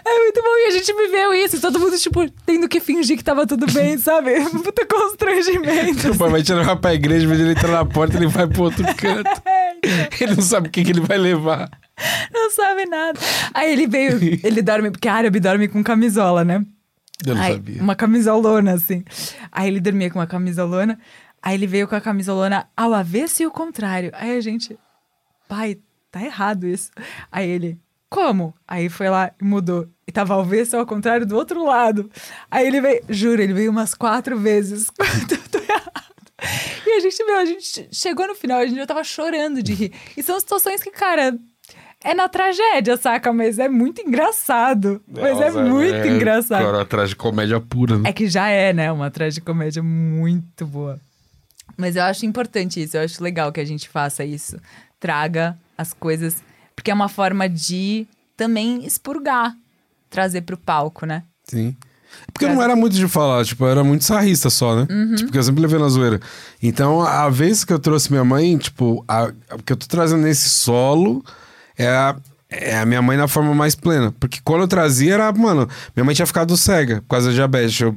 [0.04, 0.56] É muito bom.
[0.56, 1.60] E a gente viveu isso.
[1.60, 4.40] Todo mundo, tipo, tendo que fingir que tava tudo bem, sabe?
[4.62, 6.12] Puta constrangimento.
[6.12, 8.84] O pai vai levar pra igreja, mas ele entra na porta ele vai pro outro
[8.96, 9.30] canto.
[9.44, 9.76] É,
[10.20, 11.68] Ele não sabe o que, que ele vai levar.
[12.32, 13.18] Não sabe nada.
[13.52, 16.64] Aí ele veio, ele dorme, porque árabe dorme com camisola, né?
[17.26, 17.82] Eu não Aí, sabia.
[17.82, 19.04] Uma camisolona, assim.
[19.50, 20.98] Aí ele dormia com uma camisolona.
[21.42, 24.10] Aí ele veio com a camisolona ao avesso e o contrário.
[24.14, 24.78] Aí a gente,
[25.48, 25.78] pai,
[26.10, 26.90] tá errado isso.
[27.30, 27.78] Aí ele,
[28.08, 28.54] como?
[28.66, 29.88] Aí foi lá e mudou.
[30.06, 32.10] E tava ao avesso ao contrário do outro lado.
[32.50, 34.90] Aí ele veio, juro, ele veio umas quatro vezes.
[34.98, 35.98] Errado.
[36.86, 39.74] E a gente, meu, a gente chegou no final, a gente já tava chorando de
[39.74, 39.92] rir.
[40.16, 41.36] E são situações que, cara,
[42.02, 43.32] é na tragédia, saca?
[43.32, 45.02] Mas é muito engraçado.
[45.06, 46.60] Mas é, muito engraçado.
[46.62, 48.10] Agora atrás de comédia pura, né?
[48.10, 48.90] É que já é, né?
[48.92, 51.00] Uma tragicomédia muito boa.
[51.76, 54.56] Mas eu acho importante isso, eu acho legal que a gente faça isso.
[54.98, 56.42] Traga as coisas.
[56.78, 58.06] Porque é uma forma de
[58.36, 59.52] também expurgar,
[60.08, 61.24] trazer pro palco, né?
[61.42, 61.74] Sim.
[62.32, 64.86] Porque não era muito de falar, tipo, eu era muito sarrista só, né?
[64.88, 65.14] Uhum.
[65.16, 66.20] Tipo, porque eu sempre levei na zoeira.
[66.62, 70.22] Então, a vez que eu trouxe minha mãe, tipo, a, a que eu tô trazendo
[70.22, 71.22] nesse solo
[71.76, 72.14] é a,
[72.48, 74.14] é a minha mãe na forma mais plena.
[74.20, 77.80] Porque quando eu trazia era, mano, minha mãe tinha ficado cega por causa da diabetes.
[77.80, 77.96] Eu,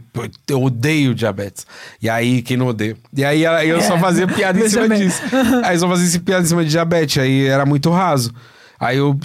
[0.49, 1.67] eu odeio diabetes.
[2.01, 2.97] E aí, quem não odeia?
[3.15, 5.21] E aí ela- eu só fazia piada em cima disso.
[5.63, 7.17] Aí eu só fazia esse piada em cima de diabetes.
[7.21, 8.34] Aí era muito raso.
[8.82, 9.17] Aí eu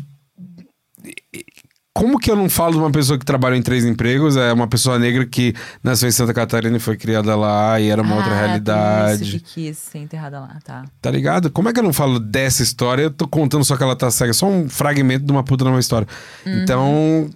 [1.95, 4.37] como que eu não falo de uma pessoa que trabalha em três empregos?
[4.37, 8.03] É uma pessoa negra que nasceu em Santa Catarina e foi criada lá e era
[8.03, 9.23] uma outra Ah, Por realidade.
[9.23, 10.85] isso que quis ser enterrada lá, tá.
[11.01, 11.51] Tá ligado?
[11.51, 13.05] Como é que eu não falo dessa história?
[13.05, 15.81] Eu tô contando só que ela tá cega, só um fragmento de uma puta numa
[15.81, 16.07] história.
[16.45, 16.63] Uhum.
[16.63, 17.31] Então,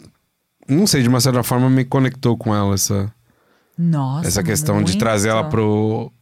[0.69, 3.11] não sei, de uma certa forma me conectou com ela essa,
[3.79, 4.29] Nossa.
[4.29, 4.99] essa questão de muito.
[4.99, 6.13] trazer ela pro,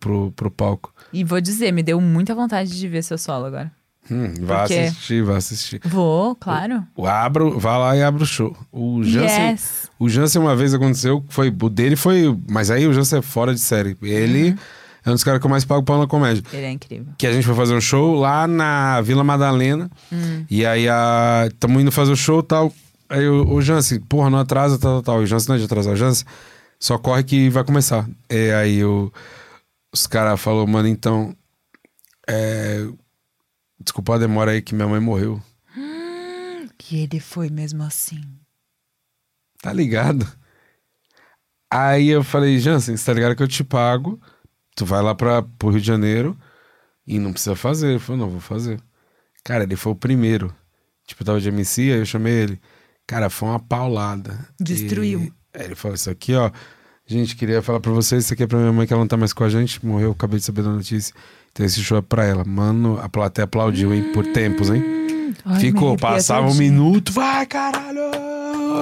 [0.00, 0.92] pro, pro palco.
[1.12, 3.70] E vou dizer, me deu muita vontade de ver seu solo agora.
[4.10, 4.74] Hum, vá quê?
[4.80, 5.80] assistir, vá assistir.
[5.84, 6.84] Vou, claro.
[6.96, 8.54] O abro, vá lá e abre o show.
[8.70, 9.90] O Jansen, Yes.
[9.98, 13.54] o Jansen uma vez aconteceu, foi o dele foi, mas aí o Jansen é fora
[13.54, 13.96] de série.
[14.02, 14.56] Ele Uhum.
[15.06, 16.42] é um dos caras que eu mais pago pau na comédia.
[16.52, 17.14] Ele é incrível.
[17.16, 19.90] Que a gente foi fazer um show lá na Vila Madalena.
[20.12, 20.44] Hum.
[20.50, 22.72] E aí a tamo indo fazer o show e tal.
[23.08, 25.22] Aí o, o Jansen, porra, não atrasa, tal, tal, tal.
[25.22, 25.92] O Jansen não é de atrasar.
[25.94, 26.26] O Jansen,
[26.80, 28.06] só corre que vai começar.
[28.30, 29.10] E aí o,
[29.92, 31.34] os caras falaram, mano, então.
[32.28, 32.86] É,
[33.80, 35.42] desculpa a demora aí que minha mãe morreu.
[36.90, 38.20] E ele foi mesmo assim.
[39.62, 40.26] Tá ligado?
[41.70, 44.20] Aí eu falei, Jansen, você tá ligado que eu te pago,
[44.76, 46.38] tu vai lá pra, pro Rio de Janeiro
[47.06, 47.88] e não precisa fazer.
[47.90, 48.80] Ele falou, não, vou fazer.
[49.42, 50.54] Cara, ele foi o primeiro.
[51.06, 52.60] Tipo, eu tava de MC, aí eu chamei ele.
[53.06, 54.46] Cara, foi uma paulada.
[54.60, 55.20] Destruiu.
[55.20, 56.50] E- Aí ele falou, isso aqui, ó.
[57.06, 59.16] Gente, queria falar pra vocês, isso aqui é pra minha mãe que ela não tá
[59.16, 61.14] mais com a gente, morreu, acabei de saber da notícia.
[61.54, 62.44] Então esse show é pra ela.
[62.44, 64.82] Mano, a plateia aplaudiu, hein, por tempos, hein.
[65.44, 68.00] Ai, Ficou, passava um minuto, vai, caralho!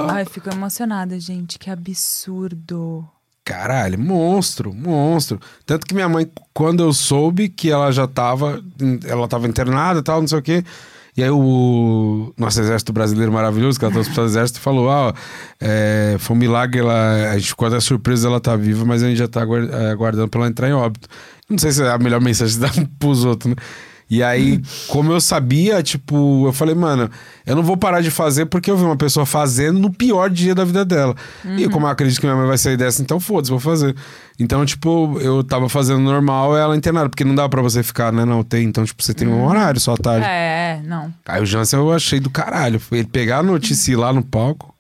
[0.09, 1.59] Ai, fico emocionada, gente.
[1.59, 3.07] Que absurdo.
[3.45, 5.39] Caralho, monstro, monstro.
[5.67, 8.63] Tanto que minha mãe, quando eu soube que ela já tava,
[9.05, 10.65] ela tava internada e tal, não sei o quê.
[11.15, 15.13] E aí o nosso exército brasileiro maravilhoso, que ela trouxe pro exército, falou, ah, ó,
[15.61, 19.09] é, foi um milagre, ela, a gente ficou até surpresa dela tá viva, mas a
[19.09, 21.07] gente já tá aguar- eh, aguardando pra ela entrar em óbito.
[21.51, 23.57] Não sei se é a melhor mensagem dar pros outros, né?
[24.13, 27.11] E aí, como eu sabia, tipo, eu falei, mano,
[27.47, 30.55] eu não vou parar de fazer porque eu vi uma pessoa fazendo no pior dia
[30.55, 31.17] da vida dela.
[31.57, 33.97] E como eu acredito que minha mãe vai sair dessa, então foda-se, vou fazer.
[34.39, 38.27] Então, tipo, eu tava fazendo normal, ela internada, porque não dá pra você ficar, né,
[38.27, 38.65] na UTI.
[38.65, 40.27] Então, tipo, você tem um horário só à tarde.
[40.29, 41.11] É, não.
[41.25, 42.79] Aí o Jansen eu achei do caralho.
[42.79, 44.75] Foi Ele pegar a notícia lá no palco.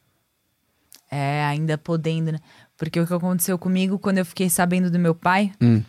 [1.10, 2.38] É, ainda podendo, né?
[2.76, 5.52] Porque o que aconteceu comigo quando eu fiquei sabendo do meu pai.
[5.58, 5.82] Hum.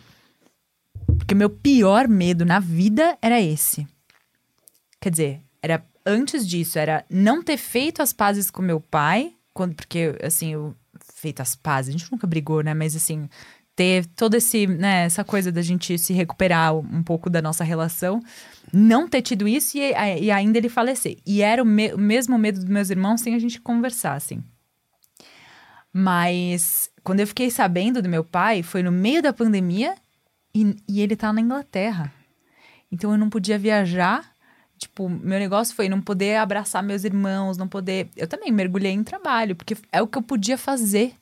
[1.18, 3.86] Porque meu pior medo na vida era esse.
[5.00, 9.34] Quer dizer, era antes disso, era não ter feito as pazes com meu pai.
[9.52, 10.74] Quando, porque, assim, eu.
[11.16, 12.72] Feito as pazes, a gente nunca brigou, né?
[12.72, 13.28] Mas assim,
[13.74, 18.20] ter todo esse, né, essa coisa da gente se recuperar um pouco da nossa relação,
[18.72, 21.18] não ter tido isso e, e ainda ele falecer.
[21.26, 24.42] E era o, me- o mesmo medo dos meus irmãos sem a gente conversar, assim.
[25.92, 29.94] Mas quando eu fiquei sabendo do meu pai, foi no meio da pandemia
[30.54, 32.12] e, e ele tá na Inglaterra.
[32.90, 34.32] Então eu não podia viajar.
[34.78, 38.08] Tipo, meu negócio foi não poder abraçar meus irmãos, não poder.
[38.16, 41.16] Eu também mergulhei em trabalho, porque é o que eu podia fazer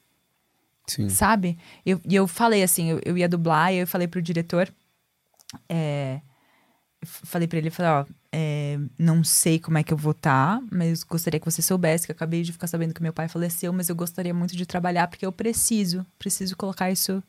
[0.87, 1.09] Sim.
[1.09, 1.59] sabe?
[1.85, 4.73] Eu, e eu falei assim, eu, eu ia dublar e eu falei pro diretor,
[5.69, 6.21] é,
[7.03, 11.03] falei pra ele, falei, ó, é, não sei como é que eu vou estar, mas
[11.03, 13.89] gostaria que você soubesse que eu acabei de ficar sabendo que meu pai faleceu, mas
[13.89, 17.23] eu gostaria muito de trabalhar porque eu preciso, preciso colocar isso,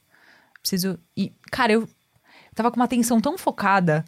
[0.64, 0.98] preciso...
[1.16, 1.88] E, cara, eu,
[2.56, 4.04] tava com uma atenção tão focada,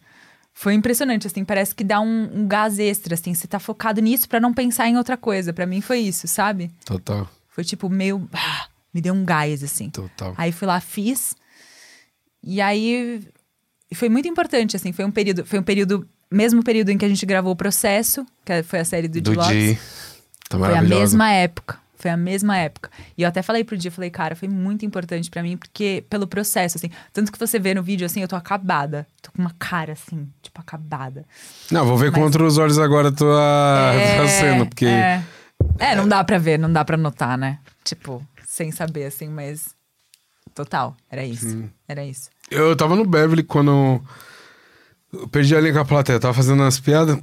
[0.54, 4.28] foi impressionante, assim, parece que dá um, um gás extra, assim, você tá focado nisso
[4.28, 6.72] pra não pensar em outra coisa, Pra mim foi isso, sabe?
[6.86, 8.28] Total, Foi tipo meio.
[8.34, 9.90] ah, me deu um gás, assim.
[9.90, 10.34] total.
[10.38, 11.36] Aí fui lá, fiz.
[12.42, 13.22] E aí
[13.94, 14.94] foi muito importante, assim.
[14.94, 15.46] Foi um período.
[15.46, 16.08] Foi um período.
[16.32, 19.32] Mesmo período em que a gente gravou o processo, que foi a série do, Do.
[19.32, 19.78] Di.
[20.50, 21.80] Tá Foi a mesma época.
[22.06, 22.92] Foi a mesma época.
[23.18, 26.28] E eu até falei pro dia, falei, cara, foi muito importante pra mim, porque pelo
[26.28, 26.92] processo, assim.
[27.12, 29.08] Tanto que você vê no vídeo, assim, eu tô acabada.
[29.24, 31.26] Tô com uma cara, assim, tipo, acabada.
[31.72, 34.86] Não, vou ver Mas- contra os olhos agora tua, É, tua cena, porque.
[34.86, 35.24] É.
[35.80, 37.58] É, não dá pra ver, não dá pra notar, né?
[37.84, 39.74] Tipo, sem saber, assim, mas.
[40.54, 41.64] Total, era isso.
[41.88, 42.30] Era isso.
[42.52, 44.00] Eu tava no Beverly quando.
[45.12, 47.18] Eu perdi a linha com a plateia, tava fazendo umas piadas.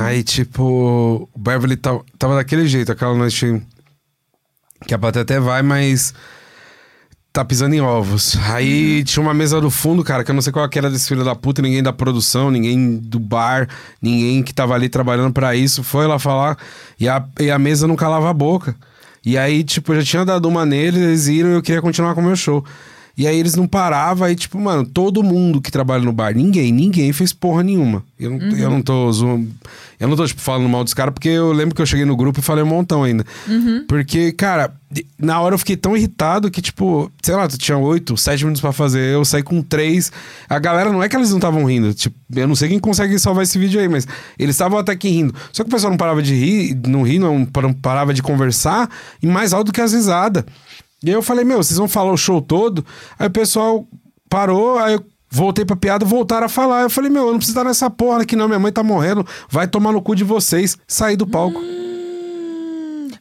[0.00, 3.62] Aí, tipo, o Beverly tava, tava daquele jeito, aquela noite
[4.86, 6.14] que a plateia até vai, mas
[7.32, 8.38] tá pisando em ovos.
[8.48, 11.08] Aí tinha uma mesa do fundo, cara, que eu não sei qual que era desse
[11.08, 13.68] filho da puta, ninguém da produção, ninguém do bar,
[14.00, 16.56] ninguém que tava ali trabalhando pra isso, foi lá falar
[16.98, 18.76] e a, e a mesa não calava a boca.
[19.26, 22.14] E aí, tipo, eu já tinha dado uma neles, eles iram e eu queria continuar
[22.14, 22.64] com o meu show.
[23.16, 26.72] E aí eles não paravam, aí, tipo, mano, todo mundo que trabalha no bar, ninguém,
[26.72, 28.02] ninguém fez porra nenhuma.
[28.18, 29.10] Eu não, eu não tô.
[30.00, 32.16] Eu não tô, tipo, falando mal dos caras, porque eu lembro que eu cheguei no
[32.16, 33.24] grupo e falei um montão ainda.
[33.86, 34.74] Porque, cara,
[35.16, 38.60] na hora eu fiquei tão irritado que, tipo, sei lá, tu tinha oito, sete minutos
[38.60, 40.10] pra fazer, eu saí com três.
[40.48, 43.16] A galera, não é que eles não estavam rindo, tipo, eu não sei quem consegue
[43.20, 44.06] salvar esse vídeo aí, mas
[44.36, 45.32] eles estavam até que rindo.
[45.52, 47.46] Só que o pessoal não parava de rir, não rir, não
[47.80, 48.90] parava de conversar,
[49.22, 50.44] e mais alto que as risadas.
[51.04, 52.84] E aí eu falei, meu, vocês vão falar o show todo?
[53.18, 53.86] Aí o pessoal
[54.26, 56.82] parou, aí eu voltei pra piada, voltaram a falar.
[56.82, 59.26] Eu falei, meu, eu não preciso estar nessa porra aqui não, minha mãe tá morrendo,
[59.50, 60.78] vai tomar no cu de vocês.
[60.88, 61.60] Saí do palco.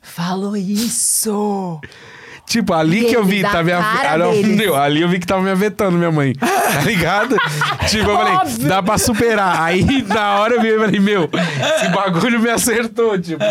[0.01, 1.81] Falou isso!
[2.45, 5.97] Tipo, ali que eu vi, tá cara Ah, ali eu vi que tava me avetando,
[5.97, 6.33] minha mãe.
[6.33, 7.35] Tá ligado?
[7.87, 8.67] tipo, eu falei, Óbvio.
[8.67, 9.61] dá pra superar.
[9.61, 11.29] Aí na hora eu vi, eu falei, meu,
[11.77, 13.43] esse bagulho me acertou, tipo.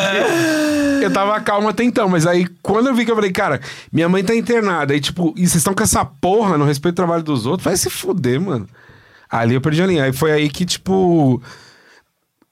[1.03, 3.61] Eu tava calmo até então, mas aí quando eu vi que eu falei, cara,
[3.93, 7.07] minha mãe tá internada, aí tipo, e vocês estão com essa porra no respeito ao
[7.07, 8.69] trabalho dos outros, vai se fuder, mano.
[9.33, 10.05] Ali eu perdi a linha.
[10.05, 11.43] Aí foi aí que, tipo.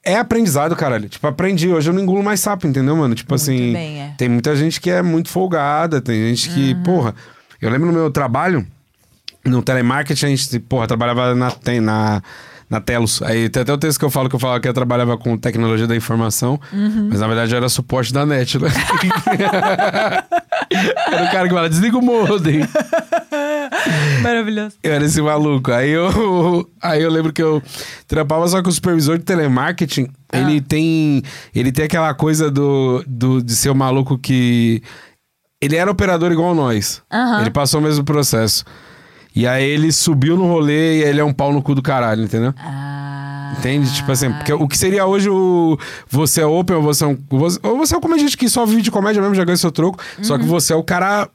[0.03, 1.07] É aprendizado, caralho.
[1.07, 1.69] Tipo, aprendi.
[1.69, 3.13] Hoje eu não engulo mais sapo, entendeu, mano?
[3.13, 3.71] Tipo Muito assim.
[3.73, 4.13] bem, é.
[4.17, 6.83] Tem muita gente que é muito folgada, tem gente que, Uhum.
[6.83, 7.15] porra.
[7.61, 8.65] Eu lembro no meu trabalho,
[9.45, 12.21] no telemarketing, a gente, porra, trabalhava na, tem- na,
[12.71, 13.21] na Telos.
[13.21, 15.37] Aí tem até o texto que eu falo que eu falava que eu trabalhava com
[15.37, 17.09] tecnologia da informação, Uhum.
[17.11, 18.69] mas na verdade era suporte da net, né?
[21.11, 22.61] era o cara que fala, desliga o modem.
[24.21, 24.75] Maravilhoso.
[24.81, 25.71] Eu era esse maluco.
[25.71, 27.61] Aí eu, aí eu lembro que eu
[28.07, 30.07] trampava só com o supervisor de telemarketing.
[30.31, 30.39] Ah.
[30.39, 31.21] Ele tem.
[31.53, 34.81] Ele tem aquela coisa do, do, de ser o maluco que.
[35.61, 37.01] Ele era operador igual nós.
[37.11, 37.41] Aham.
[37.41, 38.63] Ele passou o mesmo processo.
[39.35, 42.23] E aí ele subiu no rolê e ele é um pau no cu do caralho,
[42.23, 42.53] entendeu?
[42.57, 43.53] Ah.
[43.57, 43.93] Entende?
[43.93, 45.77] Tipo assim, porque o que seria hoje o.
[46.09, 47.17] Você é open, ou você é um.
[47.63, 50.01] ou você é um comediante que só vive de comédia mesmo, já ganha seu troco.
[50.21, 50.39] Só Uhum.
[50.39, 51.29] que você é o cara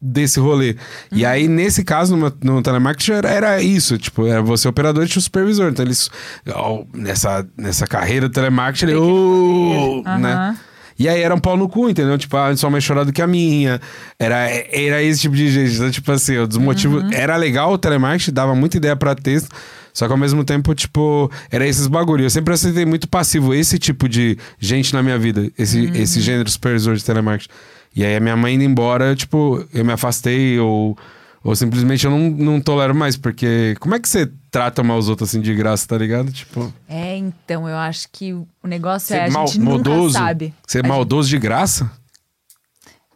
[0.00, 0.76] desse rolê.
[1.10, 3.96] E aí, nesse caso, no, no telemarketing, era, era isso.
[3.96, 5.70] Tipo, era você operador e tinha o supervisor.
[5.70, 6.10] Então, eles.
[6.52, 8.96] ó, nessa, nessa carreira do telemarketing, ele.
[8.96, 10.56] "Ô", né?
[10.98, 12.16] E aí era um pau no cu, entendeu?
[12.16, 13.80] Tipo, ah, sua mãe chorando que a minha.
[14.18, 15.74] Era, era esse tipo de gente.
[15.74, 17.02] Então, tipo assim, o desmotivo.
[17.12, 19.48] Era legal o telemarketing, dava muita ideia pra texto.
[19.92, 22.24] Só que ao mesmo tempo, tipo, era esses bagulho.
[22.24, 25.50] Eu sempre aceitei muito passivo esse tipo de gente na minha vida.
[25.56, 27.52] Esse, esse gênero supervisor de telemarketing.
[27.94, 30.98] E aí a minha mãe indo embora, tipo, eu me afastei ou,
[31.44, 33.16] ou simplesmente eu não, não tolero mais.
[33.16, 36.32] Porque como é que você trata mal os outros assim de graça, tá ligado?
[36.32, 40.14] Tipo, É, então, eu acho que o negócio ser é a mal- gente nunca maldoso.
[40.18, 40.54] sabe.
[40.66, 41.90] Ser A maldoso de graça?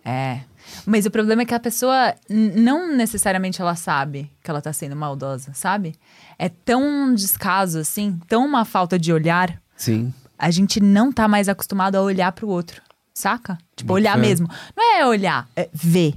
[0.04, 0.40] É.
[0.86, 4.94] Mas o problema é que a pessoa não necessariamente ela sabe que ela tá sendo
[4.96, 5.94] maldosa, sabe?
[6.38, 10.12] É tão descaso assim, tão uma falta de olhar, Sim.
[10.38, 12.80] a gente não tá mais acostumado a olhar pro outro,
[13.14, 13.58] saca?
[13.76, 14.20] Tipo, olhar fé.
[14.20, 14.48] mesmo.
[14.76, 16.14] Não é olhar, é ver.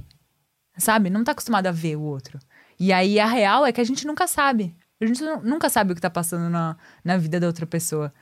[0.82, 1.08] Sabe?
[1.10, 2.40] Não tá acostumado a ver o outro.
[2.78, 4.74] E aí a real é que a gente nunca sabe.
[5.00, 8.12] A gente nu- nunca sabe o que tá passando na, na vida da outra pessoa.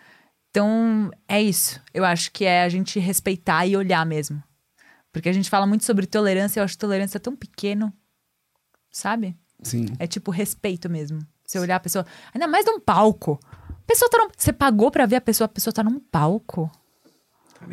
[0.51, 1.81] Então, é isso.
[1.95, 4.43] Eu acho que é a gente respeitar e olhar mesmo.
[5.11, 7.91] Porque a gente fala muito sobre tolerância, eu acho tolerância tão pequeno,
[8.91, 9.35] sabe?
[9.63, 9.87] Sim.
[9.99, 11.21] É tipo respeito mesmo.
[11.47, 12.05] Você olhar a pessoa,
[12.35, 13.41] ainda mais num palco.
[13.69, 16.71] A pessoa tá num, você pagou pra ver a pessoa, a pessoa tá num palco.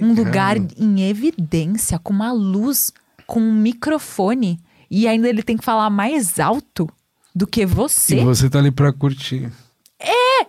[0.01, 2.91] Um lugar em evidência, com uma luz,
[3.25, 4.59] com um microfone.
[4.89, 6.89] E ainda ele tem que falar mais alto
[7.35, 8.21] do que você.
[8.21, 9.51] E você tá ali pra curtir.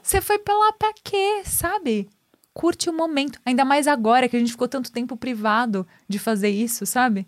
[0.09, 2.09] Você foi pra lá pra quê, sabe?
[2.55, 3.39] Curte o momento.
[3.45, 7.27] Ainda mais agora que a gente ficou tanto tempo privado de fazer isso, sabe?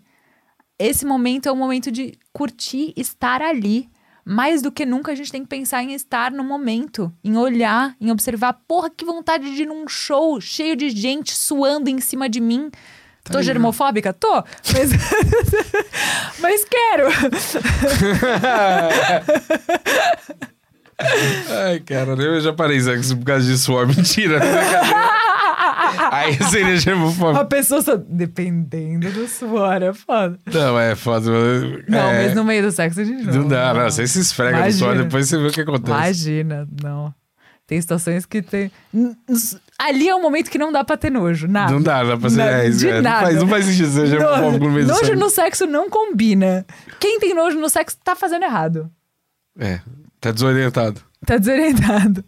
[0.79, 3.87] Esse momento é o momento de curtir estar ali.
[4.25, 7.95] Mais do que nunca a gente tem que pensar em estar no momento, em olhar,
[8.01, 8.53] em observar.
[8.67, 12.71] Porra, que vontade de ir num show cheio de gente suando em cima de mim.
[13.23, 14.13] Tô germofóbica?
[14.13, 14.43] Tô.
[14.73, 14.91] Mas,
[16.39, 17.07] mas quero.
[21.49, 23.87] Ai, cara, eu já parei sexo por causa de suor.
[23.87, 24.39] Mentira.
[24.39, 25.11] brincadeira.
[26.11, 27.45] Aí seria A germofóbico.
[27.45, 27.95] pessoa só.
[27.97, 30.37] Dependendo do suor, é foda.
[30.51, 31.29] Não, é foda.
[31.87, 33.47] Não, é, mas no meio do sexo a gente não.
[33.47, 33.89] Dá, não.
[33.89, 35.03] Você se esfrega no suor, Imagina.
[35.05, 35.91] depois você vê o que acontece.
[35.91, 37.13] Imagina, não.
[37.65, 38.71] Tem situações que tem.
[39.83, 41.71] Ali é um momento que não dá pra ter nojo, nada.
[41.71, 42.35] Não dá, dá pra ser.
[42.37, 43.25] Na- é, isso, de é, não, nada.
[43.25, 46.65] faz, não faz sentido ser germofóbico no meio do nojo no sexo não combina.
[46.99, 48.91] Quem tem nojo no sexo tá fazendo errado.
[49.57, 49.79] É,
[50.19, 51.01] tá desorientado.
[51.25, 52.23] Tá desorientado.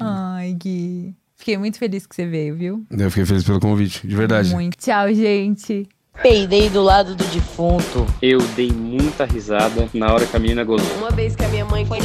[0.00, 1.14] Ai, Gui.
[1.36, 2.86] Fiquei muito feliz que você veio, viu?
[2.90, 4.50] Eu fiquei feliz pelo convite, de verdade.
[4.50, 4.76] Muito.
[4.78, 5.88] Tchau, gente.
[6.22, 8.06] Peidei do lado do defunto.
[8.20, 10.96] Eu dei muita risada na hora que a menina gozou.
[10.98, 11.98] Uma vez que a minha mãe foi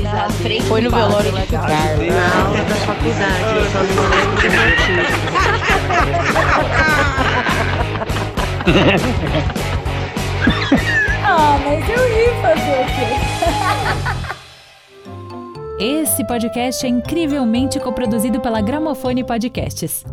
[0.00, 2.06] na frente Foi no velório do Carlos.
[2.06, 6.12] Na aula da faculdade, eu só não lembro do motivo.
[11.24, 12.84] Ah, mas eu ri fazer o
[15.78, 15.84] quê?
[15.84, 20.04] Esse podcast é incrivelmente coproduzido pela Gramofone Podcasts.